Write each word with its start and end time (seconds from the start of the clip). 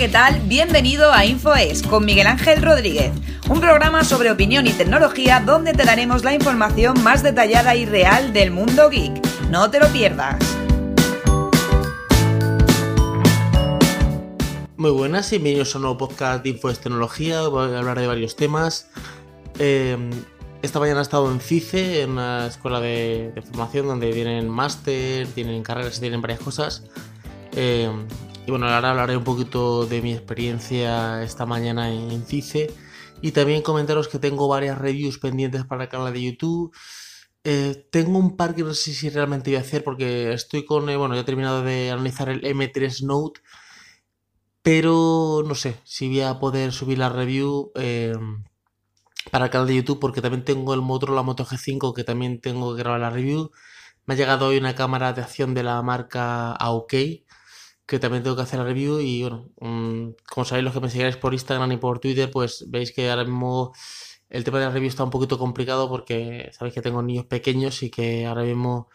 ¿qué 0.00 0.08
tal? 0.08 0.40
Bienvenido 0.46 1.12
a 1.12 1.26
InfoES 1.26 1.82
con 1.82 2.06
Miguel 2.06 2.26
Ángel 2.26 2.62
Rodríguez, 2.62 3.12
un 3.50 3.60
programa 3.60 4.02
sobre 4.02 4.30
opinión 4.30 4.66
y 4.66 4.70
tecnología 4.70 5.40
donde 5.40 5.74
te 5.74 5.84
daremos 5.84 6.24
la 6.24 6.32
información 6.32 7.02
más 7.02 7.22
detallada 7.22 7.76
y 7.76 7.84
real 7.84 8.32
del 8.32 8.50
mundo 8.50 8.88
geek. 8.88 9.12
No 9.50 9.70
te 9.70 9.78
lo 9.78 9.88
pierdas. 9.88 10.38
Muy 14.78 14.90
buenas 14.90 15.30
y 15.34 15.36
bienvenidos 15.36 15.74
a 15.74 15.78
un 15.78 15.82
nuevo 15.82 15.98
podcast 15.98 16.44
de 16.44 16.48
InfoES 16.48 16.80
Tecnología. 16.80 17.46
Voy 17.48 17.70
a 17.70 17.78
hablar 17.80 18.00
de 18.00 18.06
varios 18.06 18.36
temas. 18.36 18.88
Eh, 19.58 19.98
esta 20.62 20.80
mañana 20.80 21.00
he 21.00 21.02
estado 21.02 21.30
en 21.30 21.40
CICE, 21.40 22.00
en 22.00 22.12
una 22.12 22.46
escuela 22.46 22.80
de, 22.80 23.34
formación 23.48 23.86
donde 23.86 24.14
tienen 24.14 24.48
máster, 24.48 25.26
tienen 25.26 25.62
carreras, 25.62 26.00
tienen 26.00 26.22
varias 26.22 26.40
cosas. 26.40 26.84
Eh, 27.52 27.90
y 28.46 28.50
bueno, 28.50 28.68
ahora 28.68 28.90
hablaré 28.90 29.16
un 29.16 29.24
poquito 29.24 29.86
de 29.86 30.02
mi 30.02 30.12
experiencia 30.12 31.22
esta 31.22 31.46
mañana 31.46 31.92
en 31.92 32.24
CICE 32.24 32.72
y 33.22 33.32
también 33.32 33.62
comentaros 33.62 34.08
que 34.08 34.18
tengo 34.18 34.48
varias 34.48 34.78
reviews 34.78 35.18
pendientes 35.18 35.64
para 35.64 35.84
el 35.84 35.88
canal 35.90 36.12
de 36.12 36.22
YouTube. 36.22 36.74
Eh, 37.44 37.86
tengo 37.90 38.18
un 38.18 38.36
par 38.36 38.54
que 38.54 38.62
no 38.62 38.74
sé 38.74 38.92
si 38.92 39.08
realmente 39.08 39.50
voy 39.50 39.56
a 39.56 39.60
hacer 39.60 39.84
porque 39.84 40.32
estoy 40.32 40.64
con, 40.64 40.88
eh, 40.90 40.96
bueno, 40.96 41.14
ya 41.14 41.22
he 41.22 41.24
terminado 41.24 41.62
de 41.62 41.90
analizar 41.90 42.28
el 42.28 42.42
M3 42.44 43.02
Note, 43.02 43.40
pero 44.62 45.42
no 45.46 45.54
sé 45.54 45.76
si 45.84 46.08
voy 46.08 46.20
a 46.22 46.38
poder 46.38 46.72
subir 46.72 46.98
la 46.98 47.08
review 47.08 47.72
eh, 47.76 48.14
para 49.30 49.46
el 49.46 49.50
canal 49.50 49.66
de 49.68 49.76
YouTube 49.76 50.00
porque 50.00 50.22
también 50.22 50.44
tengo 50.44 50.74
el 50.74 50.82
Motorola 50.82 51.22
Moto 51.22 51.44
G5 51.44 51.94
que 51.94 52.04
también 52.04 52.40
tengo 52.40 52.74
que 52.74 52.82
grabar 52.82 53.00
la 53.00 53.10
review. 53.10 53.50
Me 54.06 54.14
ha 54.14 54.16
llegado 54.16 54.48
hoy 54.48 54.58
una 54.58 54.74
cámara 54.74 55.12
de 55.12 55.22
acción 55.22 55.54
de 55.54 55.62
la 55.62 55.80
marca 55.82 56.52
AOK 56.52 56.92
que 57.90 57.98
también 57.98 58.22
tengo 58.22 58.36
que 58.36 58.42
hacer 58.42 58.60
la 58.60 58.64
review 58.64 59.00
y 59.00 59.22
bueno, 59.22 59.50
mm, 59.60 60.10
como 60.32 60.44
sabéis 60.44 60.64
los 60.64 60.72
que 60.72 60.80
me 60.80 60.90
sigáis 60.90 61.16
por 61.16 61.34
Instagram 61.34 61.72
y 61.72 61.76
por 61.76 61.98
Twitter, 61.98 62.30
pues 62.30 62.66
veis 62.70 62.92
que 62.92 63.10
ahora 63.10 63.24
mismo 63.24 63.72
el 64.28 64.44
tema 64.44 64.60
de 64.60 64.66
la 64.66 64.70
review 64.70 64.88
está 64.88 65.02
un 65.02 65.10
poquito 65.10 65.38
complicado 65.38 65.88
porque 65.88 66.50
sabéis 66.56 66.74
que 66.74 66.82
tengo 66.82 67.02
niños 67.02 67.26
pequeños 67.26 67.82
y 67.82 67.90
que 67.90 68.26
ahora 68.26 68.44
mismo 68.44 68.88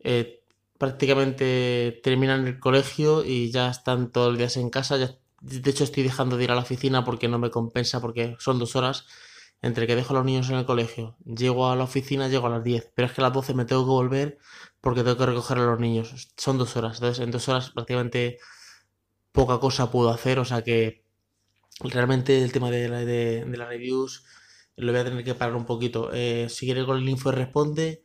eh, 0.00 0.42
prácticamente 0.78 2.00
terminan 2.02 2.44
el 2.48 2.58
colegio 2.58 3.24
y 3.24 3.52
ya 3.52 3.70
están 3.70 4.10
todos 4.10 4.30
los 4.30 4.38
días 4.38 4.56
en 4.56 4.68
casa. 4.70 4.98
de 4.98 5.70
hecho 5.70 5.84
estoy 5.84 6.02
dejando 6.02 6.36
de 6.36 6.44
ir 6.44 6.50
a 6.50 6.56
la 6.56 6.62
oficina 6.62 7.04
porque 7.04 7.28
no 7.28 7.38
me 7.38 7.50
compensa 7.50 8.00
porque 8.00 8.34
son 8.40 8.58
dos 8.58 8.74
horas 8.74 9.06
entre 9.62 9.86
que 9.86 9.94
dejo 9.94 10.12
a 10.12 10.16
los 10.16 10.26
niños 10.26 10.50
en 10.50 10.56
el 10.56 10.64
colegio, 10.66 11.16
llego 11.24 11.70
a 11.70 11.76
la 11.76 11.84
oficina, 11.84 12.28
llego 12.28 12.46
a 12.46 12.50
las 12.50 12.64
10, 12.64 12.92
pero 12.94 13.06
es 13.06 13.12
que 13.12 13.20
a 13.20 13.24
las 13.24 13.32
12 13.32 13.54
me 13.54 13.64
tengo 13.64 13.84
que 13.84 13.90
volver 13.90 14.38
porque 14.80 15.02
tengo 15.02 15.16
que 15.16 15.26
recoger 15.26 15.58
a 15.58 15.66
los 15.66 15.80
niños. 15.80 16.32
Son 16.36 16.58
dos 16.58 16.76
horas, 16.76 16.96
entonces 16.96 17.24
en 17.24 17.30
dos 17.30 17.48
horas 17.48 17.70
prácticamente 17.70 18.38
poca 19.32 19.58
cosa 19.60 19.90
puedo 19.90 20.10
hacer, 20.10 20.38
o 20.38 20.44
sea 20.44 20.62
que 20.62 21.04
realmente 21.80 22.42
el 22.42 22.52
tema 22.52 22.70
de, 22.70 22.88
la, 22.88 23.02
las 23.02 23.68
reviews 23.68 24.24
lo 24.76 24.92
voy 24.92 25.00
a 25.00 25.04
tener 25.04 25.24
que 25.24 25.34
parar 25.34 25.56
un 25.56 25.66
poquito. 25.66 26.10
Eh, 26.12 26.48
seguiré 26.48 26.84
con 26.86 26.98
el 26.98 27.08
info 27.08 27.30
responde 27.32 28.02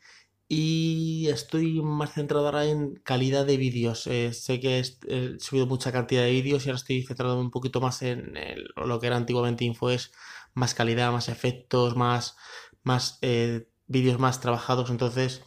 y 0.48 1.28
estoy 1.30 1.82
más 1.82 2.14
centrado 2.14 2.46
ahora 2.46 2.66
en 2.66 2.96
calidad 2.96 3.46
de 3.46 3.58
vídeos. 3.58 4.08
Eh, 4.08 4.34
sé 4.34 4.60
que 4.60 4.80
he, 4.80 5.40
subido 5.40 5.66
mucha 5.68 5.92
cantidad 5.92 6.24
de 6.24 6.32
vídeos 6.32 6.66
y 6.66 6.70
ahora 6.70 6.78
estoy 6.78 7.04
centrado 7.04 7.40
un 7.40 7.52
poquito 7.52 7.82
más 7.82 8.02
en 8.02 8.34
lo 8.76 9.00
que 9.00 9.08
era 9.08 9.18
antiguamente 9.18 9.66
info 9.66 9.90
es 9.90 10.12
más 10.54 10.74
calidad, 10.74 11.12
más 11.12 11.30
efectos, 11.30 11.96
más, 11.96 12.36
más 12.84 13.20
eh, 13.22 13.68
vídeos 13.88 14.20
más 14.20 14.40
trabajados. 14.42 14.90
Entonces, 14.90 15.44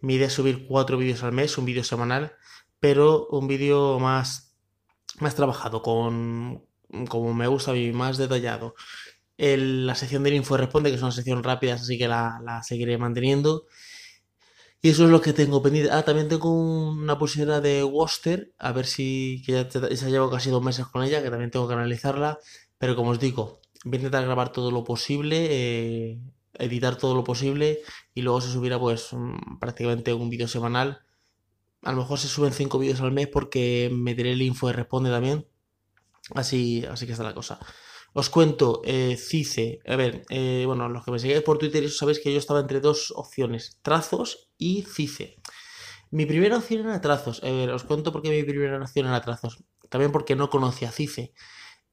mi 0.00 0.14
idea 0.14 0.28
es 0.28 0.32
subir 0.32 0.66
cuatro 0.66 0.98
vídeos 0.98 1.22
al 1.22 1.32
mes, 1.32 1.58
un 1.58 1.64
vídeo 1.64 1.84
semanal, 1.84 2.34
pero 2.80 3.26
un 3.28 3.46
vídeo 3.48 3.98
más, 3.98 4.56
más 5.18 5.34
trabajado, 5.34 5.82
con 5.82 6.64
como 7.08 7.34
me 7.34 7.46
gusta 7.46 7.76
y 7.76 7.92
más 7.92 8.18
detallado. 8.18 8.74
la 9.38 9.94
sección 9.94 10.22
del 10.22 10.34
info 10.34 10.56
responde, 10.56 10.90
que 10.90 10.96
es 10.96 11.02
una 11.02 11.12
sección 11.12 11.42
rápida, 11.42 11.74
así 11.74 11.98
que 11.98 12.08
la, 12.08 12.62
seguiré 12.64 12.98
manteniendo. 12.98 13.66
Y 14.82 14.90
eso 14.90 15.04
es 15.04 15.10
lo 15.10 15.20
que 15.20 15.32
tengo 15.34 15.62
pendiente. 15.62 15.90
Ah, 15.92 16.04
también 16.04 16.28
tengo 16.28 16.50
una 16.50 17.18
pulsera 17.18 17.60
de 17.60 17.84
Worcester, 17.84 18.52
a 18.58 18.72
ver 18.72 18.86
si 18.86 19.42
que 19.44 19.52
ya, 19.52 19.68
ya 19.68 20.08
llevo 20.08 20.30
casi 20.30 20.50
dos 20.50 20.62
meses 20.62 20.86
con 20.86 21.02
ella, 21.04 21.22
que 21.22 21.30
también 21.30 21.50
tengo 21.50 21.68
que 21.68 21.74
analizarla. 21.74 22.38
Pero 22.78 22.96
como 22.96 23.10
os 23.10 23.20
digo, 23.20 23.60
voy 23.84 23.96
a 23.96 23.96
intentar 23.96 24.24
grabar 24.24 24.52
todo 24.52 24.70
lo 24.70 24.84
posible, 24.84 25.48
eh, 25.50 26.18
editar 26.54 26.96
todo 26.96 27.14
lo 27.14 27.24
posible 27.24 27.80
y 28.14 28.22
luego 28.22 28.40
se 28.40 28.52
subirá 28.52 28.78
pues 28.78 29.10
prácticamente 29.60 30.12
un 30.14 30.30
vídeo 30.30 30.48
semanal. 30.48 31.00
A 31.82 31.92
lo 31.92 31.98
mejor 31.98 32.18
se 32.18 32.28
suben 32.28 32.52
5 32.52 32.78
vídeos 32.78 33.00
al 33.00 33.12
mes 33.12 33.28
porque 33.28 33.90
me 33.92 34.14
diré 34.14 34.32
el 34.32 34.42
info 34.42 34.66
de 34.66 34.74
responde 34.74 35.10
también. 35.10 35.46
Así, 36.34 36.84
así 36.84 37.06
que 37.06 37.12
está 37.12 37.24
la 37.24 37.34
cosa. 37.34 37.58
Os 38.12 38.28
cuento, 38.28 38.82
eh, 38.84 39.16
CICE. 39.16 39.80
A 39.86 39.96
ver, 39.96 40.24
eh, 40.30 40.64
bueno, 40.66 40.88
los 40.88 41.04
que 41.04 41.12
me 41.12 41.18
seguís 41.18 41.42
por 41.42 41.58
Twitter, 41.58 41.88
sabéis 41.90 42.18
que 42.18 42.32
yo 42.32 42.38
estaba 42.38 42.60
entre 42.60 42.80
dos 42.80 43.12
opciones: 43.16 43.78
trazos 43.82 44.50
y 44.58 44.82
CICE. 44.82 45.36
Mi 46.10 46.26
primera 46.26 46.56
opción 46.58 46.80
era 46.80 47.00
trazos. 47.00 47.42
A 47.44 47.50
ver, 47.50 47.70
os 47.70 47.84
cuento 47.84 48.10
por 48.12 48.22
qué 48.22 48.30
mi 48.30 48.42
primera 48.42 48.78
opción 48.82 49.06
era 49.06 49.20
trazos. 49.20 49.62
También 49.88 50.10
porque 50.10 50.34
no 50.34 50.50
conocía 50.50 50.90
CICE. 50.90 51.32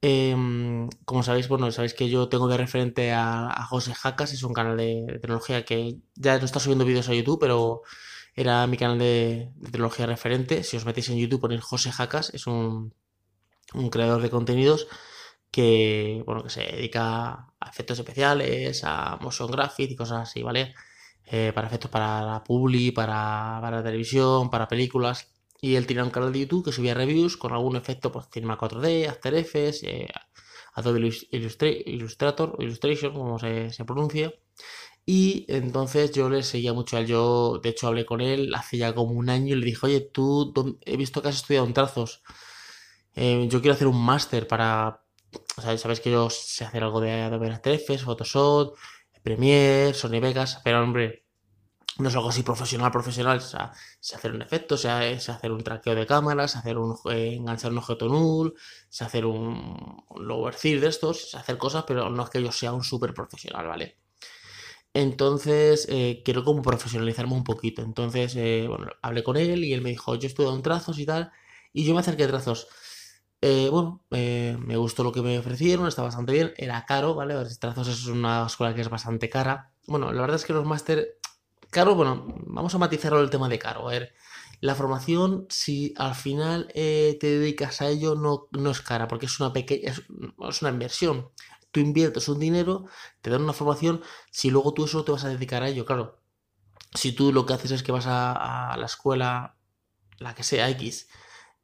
Em, 0.00 0.88
como 1.04 1.24
sabéis, 1.24 1.48
bueno, 1.48 1.72
sabéis 1.72 1.92
que 1.92 2.08
yo 2.08 2.28
tengo 2.28 2.46
de 2.46 2.56
referente 2.56 3.12
a, 3.12 3.66
José 3.68 3.94
Jacas, 3.94 4.32
es 4.32 4.44
un 4.44 4.52
canal 4.52 4.76
de, 4.76 5.18
tecnología 5.20 5.64
que 5.64 5.98
ya 6.14 6.38
no 6.38 6.44
está 6.44 6.60
subiendo 6.60 6.84
vídeos 6.84 7.08
a 7.08 7.14
YouTube, 7.14 7.40
pero 7.40 7.82
era 8.34 8.66
mi 8.68 8.76
canal 8.76 8.98
de, 8.98 9.50
tecnología 9.64 10.06
referente. 10.06 10.62
Si 10.62 10.76
os 10.76 10.84
metéis 10.84 11.08
en 11.08 11.18
YouTube, 11.18 11.40
ponéis 11.40 11.62
José 11.62 11.90
Jacas, 11.90 12.30
es 12.34 12.46
un, 12.46 12.94
creador 13.90 14.22
de 14.22 14.30
contenidos 14.30 14.86
que, 15.50 16.22
bueno, 16.26 16.44
que 16.44 16.50
se 16.50 16.62
dedica 16.62 17.52
a 17.60 17.70
efectos 17.70 17.98
especiales, 17.98 18.82
a 18.84 19.18
motion 19.20 19.50
graphics 19.50 19.92
y 19.92 19.96
cosas 19.96 20.28
así, 20.28 20.42
¿vale? 20.42 20.74
Eh, 21.24 21.52
para 21.54 21.66
efectos 21.68 21.90
para 21.90 22.22
la 22.22 22.44
publi, 22.44 22.92
para, 22.92 23.58
para 23.60 23.82
televisión, 23.82 24.50
para 24.50 24.68
películas. 24.68 25.28
Y 25.60 25.74
él 25.76 25.86
tenía 25.86 26.04
un 26.04 26.10
canal 26.10 26.32
de 26.32 26.40
YouTube 26.40 26.64
que 26.64 26.72
subía 26.72 26.94
reviews 26.94 27.36
con 27.36 27.52
algún 27.52 27.76
efecto, 27.76 28.12
pues 28.12 28.26
Cinema 28.32 28.58
4D, 28.58 29.08
After 29.08 29.34
Effects, 29.34 29.82
eh, 29.82 30.08
Adobe 30.74 31.10
Illustrator, 31.30 32.56
Illustration, 32.60 33.12
como 33.12 33.38
se, 33.38 33.70
pronuncia. 33.84 34.32
Y 35.04 35.46
entonces 35.48 36.12
yo 36.12 36.28
le 36.28 36.42
seguía 36.42 36.72
mucho 36.72 36.96
a 36.96 37.00
él. 37.00 37.06
Yo, 37.06 37.60
de 37.62 37.70
hecho, 37.70 37.88
hablé 37.88 38.06
con 38.06 38.20
él 38.20 38.54
hace 38.54 38.76
ya 38.78 38.94
como 38.94 39.12
un 39.12 39.30
año 39.30 39.56
y 39.56 39.58
le 39.58 39.66
dije, 39.66 39.86
oye, 39.86 40.00
tú 40.00 40.52
he 40.84 40.96
visto 40.96 41.22
que 41.22 41.28
has 41.28 41.36
estudiado 41.36 41.66
en 41.66 41.74
trazos. 41.74 42.22
Eh, 43.14 43.48
yo 43.50 43.60
quiero 43.60 43.74
hacer 43.74 43.88
un 43.88 44.00
máster 44.04 44.46
para. 44.46 45.02
O 45.56 45.62
sea, 45.62 45.76
sabes 45.78 46.00
que 46.00 46.10
yo 46.10 46.30
sé 46.30 46.64
hacer 46.64 46.84
algo 46.84 47.00
de 47.00 47.12
Adobe 47.22 47.50
After 47.50 47.72
Effects, 47.74 48.04
Photoshop, 48.04 48.76
Premiere, 49.22 49.94
Sony 49.94 50.20
Vegas, 50.20 50.60
pero 50.64 50.82
hombre, 50.82 51.24
no 51.96 52.08
es 52.08 52.14
algo 52.14 52.28
así 52.28 52.42
profesional, 52.42 52.92
profesional, 52.92 53.38
o 53.38 53.40
sea, 53.40 53.72
sé 54.00 54.16
hacer 54.16 54.32
un 54.32 54.42
efecto, 54.42 54.76
sé, 54.76 55.18
sé 55.18 55.32
hacer 55.32 55.50
un 55.50 55.64
traqueo 55.64 55.94
de 55.94 56.06
cámaras, 56.06 56.52
sé 56.52 56.58
hacer 56.58 56.78
un, 56.78 56.96
eh, 57.10 57.34
enganchar 57.34 57.72
un 57.72 57.78
objeto 57.78 58.08
null, 58.08 58.54
sé 58.88 59.04
hacer 59.04 59.26
un, 59.26 60.04
third 60.60 60.80
de 60.80 60.88
estos, 60.88 61.30
sé 61.30 61.36
hacer 61.38 61.58
cosas, 61.58 61.84
pero 61.86 62.08
no 62.10 62.22
es 62.24 62.30
que 62.30 62.42
yo 62.42 62.52
sea 62.52 62.72
un 62.72 62.84
súper 62.84 63.14
profesional, 63.14 63.66
¿vale? 63.66 63.98
Entonces, 64.94 65.86
eh, 65.90 66.22
quiero 66.24 66.44
como 66.44 66.62
profesionalizarme 66.62 67.34
un 67.34 67.44
poquito. 67.44 67.82
Entonces, 67.82 68.34
eh, 68.36 68.66
bueno, 68.68 68.86
hablé 69.02 69.22
con 69.22 69.36
él 69.36 69.64
y 69.64 69.72
él 69.74 69.82
me 69.82 69.90
dijo, 69.90 70.14
yo 70.16 70.26
estudio 70.26 70.54
en 70.54 70.62
trazos 70.62 70.98
y 70.98 71.06
tal, 71.06 71.30
y 71.72 71.84
yo 71.84 71.94
me 71.94 72.00
acerqué 72.00 72.24
a 72.24 72.28
trazos. 72.28 72.68
bueno, 73.40 74.04
me 74.10 74.76
gustó 74.76 75.04
lo 75.04 75.12
que 75.12 75.22
me 75.22 75.38
ofrecieron, 75.38 75.86
está 75.88 76.02
bastante 76.02 76.32
bien, 76.32 76.52
era 76.56 76.84
caro, 76.86 77.14
¿vale? 77.14 77.34
Trazos 77.60 77.88
es 77.88 78.06
una 78.06 78.46
escuela 78.46 78.74
que 78.74 78.80
es 78.82 78.90
bastante 78.90 79.28
cara. 79.28 79.72
Bueno, 79.86 80.12
la 80.12 80.20
verdad 80.20 80.36
es 80.36 80.44
que 80.44 80.52
los 80.52 80.66
máster 80.66 81.17
Caro, 81.70 81.94
bueno, 81.94 82.24
vamos 82.46 82.74
a 82.74 82.78
matizarlo 82.78 83.20
el 83.20 83.30
tema 83.30 83.48
de 83.48 83.58
caro. 83.58 83.88
A 83.88 83.92
ver, 83.92 84.14
la 84.60 84.74
formación, 84.74 85.46
si 85.50 85.92
al 85.98 86.14
final 86.14 86.68
eh, 86.74 87.18
te 87.20 87.38
dedicas 87.38 87.82
a 87.82 87.88
ello, 87.88 88.14
no, 88.14 88.48
no 88.52 88.70
es 88.70 88.80
cara, 88.80 89.06
porque 89.06 89.26
es 89.26 89.38
una 89.38 89.52
pequeña, 89.52 89.92
es, 89.92 90.02
una 90.62 90.70
inversión. 90.70 91.30
Tú 91.70 91.80
inviertes 91.80 92.28
un 92.28 92.40
dinero, 92.40 92.86
te 93.20 93.30
dan 93.30 93.42
una 93.42 93.52
formación, 93.52 94.02
si 94.30 94.50
luego 94.50 94.72
tú 94.72 94.86
eso 94.86 95.04
te 95.04 95.12
vas 95.12 95.24
a 95.24 95.28
dedicar 95.28 95.62
a 95.62 95.68
ello, 95.68 95.84
claro. 95.84 96.20
Si 96.94 97.12
tú 97.12 97.32
lo 97.32 97.44
que 97.46 97.52
haces 97.54 97.72
es 97.72 97.82
que 97.82 97.92
vas 97.92 98.06
a, 98.08 98.74
la 98.78 98.86
escuela, 98.86 99.56
la 100.18 100.34
que 100.34 100.44
sea 100.44 100.70
X, 100.70 101.08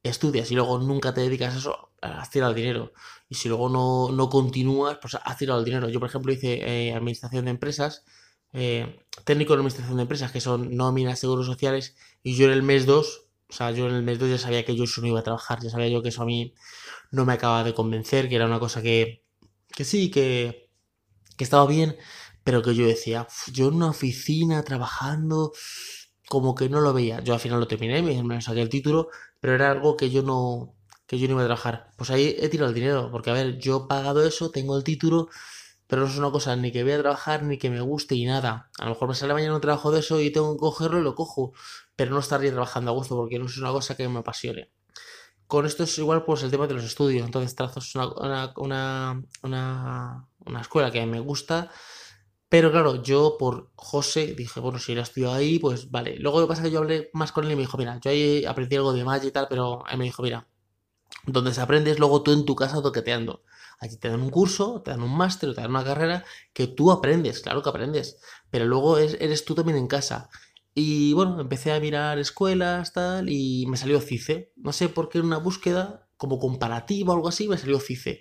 estudias 0.03 0.51
y 0.51 0.55
luego 0.55 0.79
nunca 0.79 1.15
te 1.15 1.23
dedicas 1.23 1.55
a 1.55 1.59
eso, 1.59 1.93
has 2.03 2.31
tirado 2.31 2.51
el 2.53 2.57
dinero. 2.57 2.93
Y 3.29 3.37
si 3.37 3.49
luego 3.49 3.71
no, 3.71 4.11
no 4.13 4.29
continúas, 4.29 4.99
pues 5.01 5.15
has 5.15 5.39
tirado 5.39 5.61
el 5.61 5.65
dinero. 5.65 5.89
Yo, 5.89 6.01
por 6.01 6.11
ejemplo, 6.11 6.33
hice 6.33 6.89
eh, 6.89 6.95
administración 6.95 7.47
de 7.47 7.53
empresas 7.53 8.05
eh, 8.55 9.01
técnico 9.25 9.53
de 9.53 9.59
administración 9.59 9.97
de 9.97 10.03
empresas, 10.03 10.33
que 10.33 10.41
son 10.41 10.77
nóminas, 10.77 11.19
seguros 11.21 11.47
sociales, 11.47 11.97
y 12.23 12.37
yo 12.37 12.47
en 12.47 12.53
el 12.53 12.63
mes 12.63 12.87
2, 12.87 13.27
o 13.51 13.53
sea, 13.53 13.71
yo 13.73 13.89
en 13.89 13.95
el 13.95 14.03
mes 14.03 14.19
2 14.19 14.31
ya 14.31 14.39
sabía 14.39 14.65
que 14.65 14.77
yo 14.77 14.85
eso 14.85 15.01
no 15.03 15.09
iba 15.09 15.21
a 15.21 15.23
trabajar, 15.25 15.61
ya 15.63 15.71
sabía 15.71 15.89
yo 15.89 16.03
que 16.03 16.09
eso 16.11 16.23
a 16.23 16.27
mí 16.27 16.55
no 17.11 17.25
me 17.27 17.35
acaba 17.35 17.65
de 17.65 17.75
convencer, 17.75 18.29
que 18.29 18.37
era 18.37 18.47
una 18.47 18.61
cosa 18.61 18.83
que, 18.83 19.25
que 19.75 19.85
sí, 19.85 20.11
que, 20.11 20.71
que 21.37 21.45
estaba 21.45 21.67
bien, 21.67 21.97
pero 22.45 22.63
que 22.63 22.75
yo 22.75 22.87
decía, 22.87 23.27
yo 23.53 23.69
en 23.69 23.75
una 23.75 23.91
oficina 23.91 24.63
trabajando, 24.65 25.53
como 26.29 26.55
que 26.55 26.69
no 26.69 26.81
lo 26.81 26.93
veía. 26.93 27.21
Yo 27.23 27.35
al 27.35 27.41
final 27.41 27.61
lo 27.61 27.69
terminé, 27.69 28.03
me 28.03 28.43
saqué 28.43 28.63
el 28.63 28.69
título, 28.69 29.09
pero 29.41 29.55
era 29.55 29.71
algo 29.71 29.97
que 29.97 30.11
yo 30.11 30.23
no, 30.23 30.75
que 31.07 31.19
yo 31.19 31.29
no 31.29 31.35
iba 31.35 31.43
a 31.43 31.47
trabajar. 31.47 31.91
Pues 31.97 32.11
ahí 32.11 32.37
he 32.39 32.49
tirado 32.49 32.69
el 32.71 32.75
dinero, 32.75 33.11
porque 33.11 33.31
a 33.31 33.35
ver, 33.35 33.59
yo 33.59 33.85
he 33.85 33.89
pagado 33.89 34.27
eso, 34.27 34.51
tengo 34.51 34.77
el 34.77 34.85
título, 34.85 35.29
pero 35.87 36.03
no 36.03 36.09
es 36.09 36.17
una 36.17 36.31
cosa 36.31 36.57
ni 36.57 36.73
que 36.73 36.83
voy 36.83 36.93
a 36.93 36.99
trabajar 37.01 37.43
ni 37.43 37.59
que 37.59 37.71
me 37.71 37.81
guste 37.81 38.15
y 38.15 38.25
nada. 38.27 38.71
A 38.79 38.85
lo 38.85 38.91
mejor 38.91 39.09
me 39.09 39.15
sale 39.15 39.35
mañana 39.35 39.55
un 39.55 39.61
trabajo 39.61 39.91
de 39.93 40.01
eso 40.01 40.21
y 40.21 40.31
tengo 40.31 40.55
que 40.55 40.61
cogerlo 40.61 40.99
y 41.01 41.03
lo 41.03 41.15
cojo, 41.15 41.53
pero 41.97 42.13
no 42.13 42.21
estaría 42.21 42.51
trabajando 42.51 42.91
a 42.91 42.95
gusto 42.95 43.17
porque 43.17 43.39
no 43.39 43.47
es 43.47 43.59
una 43.59 43.71
cosa 43.73 43.97
que 43.97 44.09
me 44.09 44.21
apasione. 44.21 44.71
Con 45.47 45.67
esto 45.67 45.85
es 45.85 45.99
igual 45.99 46.25
pues 46.25 46.43
el 46.43 46.51
tema 46.51 46.67
de 46.67 46.75
los 46.75 46.85
estudios. 46.85 47.25
Entonces 47.27 47.55
Trazos 47.55 47.95
una, 47.95 48.53
una, 48.57 49.23
una, 49.43 50.29
una 50.47 50.61
escuela 50.61 50.91
que 50.91 51.05
me 51.07 51.21
gusta, 51.21 51.71
pero 52.49 52.71
claro, 52.71 53.03
yo 53.03 53.37
por 53.39 53.71
José 53.75 54.35
dije, 54.35 54.61
bueno, 54.61 54.79
si 54.79 54.93
él 54.93 54.99
estudió 54.99 55.33
ahí, 55.33 55.59
pues 55.59 55.91
vale. 55.91 56.17
Luego 56.19 56.41
lo 56.41 56.47
que 56.47 56.51
pasa 56.51 56.63
es 56.63 56.69
que 56.69 56.73
yo 56.73 56.79
hablé 56.81 57.11
más 57.13 57.33
con 57.33 57.45
él 57.45 57.53
y 57.53 57.57
me 57.57 57.63
dijo, 57.63 57.77
mira, 57.79 57.99
yo 58.01 58.11
ahí 58.11 58.45
aprendí 58.45 58.77
algo 58.77 58.93
de 58.93 59.05
magia 59.05 59.29
y 59.29 59.33
tal, 59.33 59.47
pero 59.49 59.83
él 59.91 59.99
me 59.99 60.05
dijo, 60.05 60.23
mira, 60.23 60.47
donde 61.27 61.55
se 61.55 61.61
aprende 61.61 61.91
es 61.91 61.99
luego 61.99 62.23
tú 62.23 62.33
en 62.33 62.45
tu 62.45 62.55
casa 62.55 62.83
toqueteando. 62.83 63.43
Aquí 63.81 63.97
te 63.97 64.09
dan 64.09 64.21
un 64.21 64.31
curso, 64.31 64.83
te 64.83 64.91
dan 64.91 65.03
un 65.03 65.17
máster, 65.17 65.55
te 65.55 65.61
dan 65.61 65.71
una 65.71 65.85
carrera 65.85 66.25
que 66.53 66.67
tú 66.67 66.91
aprendes, 66.93 67.41
claro 67.41 67.63
que 67.63 67.69
aprendes, 67.69 68.19
pero 68.51 68.65
luego 68.67 68.99
eres 68.99 69.45
tú 69.45 69.55
también 69.55 69.79
en 69.79 69.89
casa. 69.89 70.31
Y 70.75 71.13
bueno, 71.13 71.41
empecé 71.41 71.73
a 71.73 71.81
mirar 71.81 72.19
escuelas, 72.19 72.93
tal, 72.93 73.29
y 73.31 73.67
me 73.67 73.77
salió 73.77 74.01
CICE. 74.01 74.53
No 74.57 74.73
sé 74.73 74.89
por 74.89 75.09
qué 75.09 75.19
en 75.19 75.27
una 75.27 75.39
búsqueda 75.39 76.09
como 76.17 76.39
comparativa 76.39 77.13
o 77.13 77.17
algo 77.17 77.29
así, 77.29 77.49
me 77.49 77.59
salió 77.59 77.79
CICE. 77.79 78.21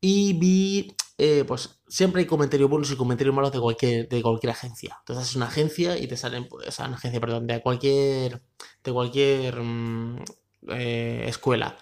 Y 0.00 0.34
vi, 0.34 0.96
eh, 1.18 1.44
pues 1.46 1.80
siempre 1.88 2.20
hay 2.20 2.26
comentarios 2.26 2.68
buenos 2.68 2.90
y 2.90 2.96
comentarios 2.96 3.34
malos 3.34 3.52
de 3.52 3.60
cualquier, 3.60 4.08
de 4.08 4.22
cualquier 4.22 4.50
agencia. 4.52 4.96
Entonces 5.00 5.30
es 5.30 5.36
una 5.36 5.46
agencia 5.46 5.98
y 5.98 6.06
te 6.06 6.16
salen, 6.16 6.48
o 6.50 6.70
sea, 6.70 6.86
una 6.86 6.96
agencia, 6.96 7.20
perdón, 7.20 7.46
de 7.46 7.62
cualquier, 7.62 8.42
de 8.84 8.92
cualquier 8.92 9.60
mm, 9.60 10.24
eh, 10.68 11.24
escuela 11.28 11.78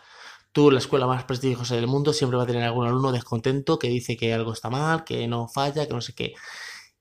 la 0.71 0.79
escuela 0.79 1.07
más 1.07 1.25
prestigiosa 1.25 1.75
del 1.77 1.87
mundo, 1.87 2.13
siempre 2.13 2.37
va 2.37 2.43
a 2.43 2.47
tener 2.47 2.65
algún 2.65 2.87
alumno 2.87 3.13
descontento 3.13 3.79
que 3.79 3.89
dice 3.89 4.17
que 4.17 4.35
algo 4.35 4.53
está 4.53 4.71
mal, 4.71 5.05
que 5.05 5.27
no 5.29 5.49
falla, 5.49 5.87
que 5.87 5.95
no 5.95 6.01
sé 6.01 6.15
qué. 6.15 6.35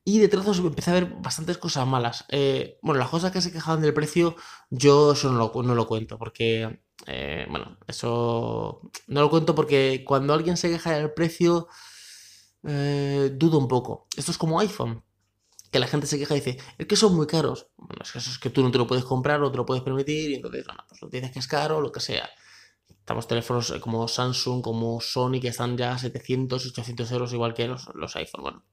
Y 0.03 0.19
de 0.19 0.29
trazos 0.29 0.59
empecé 0.59 0.91
a 0.91 0.93
ver 0.93 1.15
bastantes 1.19 1.57
cosas 1.57 1.85
malas. 1.85 2.25
Eh, 2.29 2.77
bueno, 2.81 2.99
las 2.99 3.09
cosas 3.09 3.31
que 3.31 3.41
se 3.41 3.51
quejaban 3.51 3.81
del 3.81 3.93
precio, 3.93 4.35
yo 4.69 5.11
eso 5.11 5.31
no 5.31 5.37
lo, 5.37 5.63
no 5.63 5.75
lo 5.75 5.87
cuento, 5.87 6.17
porque, 6.17 6.79
eh, 7.07 7.45
bueno, 7.49 7.77
eso 7.87 8.81
no 9.07 9.21
lo 9.21 9.29
cuento 9.29 9.53
porque 9.53 10.03
cuando 10.05 10.33
alguien 10.33 10.55
se 10.55 10.69
queja 10.69 10.91
del 10.91 11.11
precio, 11.11 11.67
eh, 12.63 13.31
dudo 13.33 13.57
un 13.57 13.67
poco. 13.67 14.07
Esto 14.15 14.31
es 14.31 14.37
como 14.37 14.59
iPhone, 14.61 15.03
que 15.71 15.79
la 15.79 15.87
gente 15.87 16.07
se 16.07 16.17
queja 16.17 16.35
y 16.35 16.39
dice, 16.39 16.57
es 16.77 16.87
que 16.87 16.95
son 16.95 17.15
muy 17.15 17.27
caros. 17.27 17.67
Bueno, 17.75 18.01
es 18.03 18.11
que 18.11 18.19
eso 18.19 18.31
es 18.31 18.39
que 18.39 18.49
tú 18.49 18.63
no 18.63 18.71
te 18.71 18.77
lo 18.77 18.87
puedes 18.87 19.03
comprar, 19.03 19.39
no 19.39 19.51
te 19.51 19.57
lo 19.57 19.65
puedes 19.65 19.83
permitir, 19.83 20.31
y 20.31 20.35
entonces, 20.35 20.65
bueno, 20.65 20.83
pues 20.87 21.01
lo 21.01 21.09
dices 21.09 21.31
que 21.31 21.39
es 21.39 21.47
caro, 21.47 21.81
lo 21.81 21.91
que 21.91 21.99
sea. 21.99 22.29
Estamos 22.89 23.27
teléfonos 23.27 23.69
eh, 23.71 23.79
como 23.79 24.07
Samsung, 24.07 24.61
como 24.61 24.99
Sony, 25.01 25.39
que 25.41 25.49
están 25.49 25.77
ya 25.77 25.93
a 25.93 25.97
700, 25.97 26.65
800 26.65 27.11
euros, 27.11 27.33
igual 27.33 27.53
que 27.53 27.67
los, 27.67 27.89
los 27.95 28.15
iPhone. 28.15 28.41
Bueno, 28.41 28.65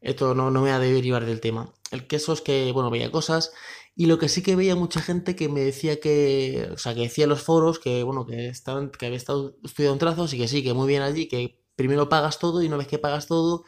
esto 0.00 0.34
no, 0.34 0.50
no 0.50 0.62
me 0.62 0.70
ha 0.70 0.78
de 0.78 0.92
derivar 0.92 1.24
del 1.24 1.40
tema. 1.40 1.72
El 1.90 2.06
queso 2.06 2.32
es 2.32 2.40
que, 2.40 2.72
bueno, 2.72 2.90
veía 2.90 3.10
cosas 3.10 3.52
y 3.96 4.06
lo 4.06 4.18
que 4.18 4.28
sí 4.28 4.42
que 4.42 4.56
veía 4.56 4.74
mucha 4.74 5.00
gente 5.00 5.36
que 5.36 5.48
me 5.48 5.60
decía 5.60 6.00
que, 6.00 6.68
o 6.72 6.78
sea, 6.78 6.94
que 6.94 7.02
decía 7.02 7.24
en 7.24 7.30
los 7.30 7.42
foros 7.42 7.78
que, 7.78 8.02
bueno, 8.02 8.26
que, 8.26 8.48
estaban, 8.48 8.90
que 8.90 9.06
había 9.06 9.16
estado 9.16 9.56
estudiando 9.62 9.98
trazos 9.98 10.32
y 10.34 10.38
que 10.38 10.48
sí, 10.48 10.64
que 10.64 10.74
muy 10.74 10.88
bien 10.88 11.02
allí, 11.02 11.28
que 11.28 11.60
primero 11.76 12.08
pagas 12.08 12.38
todo 12.38 12.62
y 12.62 12.66
una 12.66 12.76
vez 12.76 12.88
que 12.88 12.98
pagas 12.98 13.26
todo, 13.28 13.64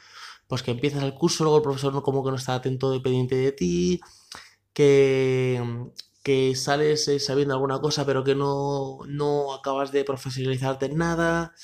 pues 0.49 0.63
que 0.63 0.73
empiezas 0.73 1.03
el 1.05 1.15
curso, 1.15 1.45
luego 1.45 1.59
el 1.59 1.63
profesor 1.63 1.93
no, 1.93 2.03
como 2.03 2.25
que 2.25 2.31
no 2.31 2.37
está 2.37 2.55
atento 2.57 2.91
dependiente 2.91 3.37
de 3.37 3.53
ti, 3.53 4.01
que, 4.73 5.63
que 6.27 6.57
sales 6.57 7.07
eh, 7.07 7.21
sabiendo 7.21 7.55
alguna 7.55 7.79
cosa 7.79 8.05
pero 8.05 8.25
que 8.25 8.35
no, 8.35 8.99
no 9.07 9.55
acabas 9.55 9.93
de 9.93 10.03
profesionalizarte 10.03 10.87
en 10.87 10.97
nada, 10.97 11.55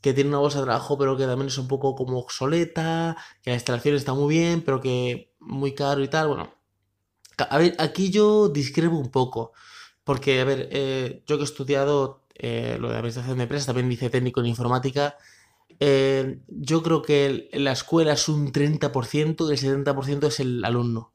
que 0.00 0.14
tiene 0.14 0.30
una 0.30 0.38
bolsa 0.38 0.60
de 0.60 0.66
trabajo 0.66 0.96
pero 0.96 1.16
que 1.16 1.26
también 1.26 1.48
es 1.48 1.58
un 1.58 1.66
poco 1.66 1.96
como 1.96 2.20
obsoleta, 2.20 3.16
que 3.42 3.50
la 3.50 3.56
instalación 3.56 3.96
está 3.96 4.14
muy 4.14 4.32
bien 4.36 4.62
pero 4.62 4.80
que 4.80 5.34
muy 5.40 5.74
caro 5.74 6.00
y 6.00 6.06
tal, 6.06 6.28
bueno. 6.28 6.54
A 7.50 7.58
ver, 7.58 7.74
aquí 7.80 8.10
yo 8.10 8.48
discrepo 8.48 8.96
un 8.96 9.10
poco, 9.10 9.52
porque, 10.04 10.40
a 10.40 10.44
ver, 10.44 10.68
eh, 10.70 11.24
yo 11.26 11.36
que 11.38 11.42
he 11.42 11.44
estudiado 11.44 12.22
eh, 12.36 12.76
lo 12.80 12.88
de 12.88 12.94
administración 12.96 13.38
de 13.38 13.42
empresas, 13.44 13.66
también 13.66 13.88
dice 13.88 14.10
técnico 14.10 14.40
en 14.40 14.46
informática, 14.46 15.16
yo 16.48 16.82
creo 16.84 17.02
que 17.02 17.48
la 17.54 17.72
escuela 17.72 18.12
es 18.12 18.28
un 18.28 18.52
30% 18.52 19.48
y 19.48 19.52
el 19.52 19.84
70% 19.84 20.28
es 20.28 20.38
el 20.38 20.64
alumno. 20.64 21.12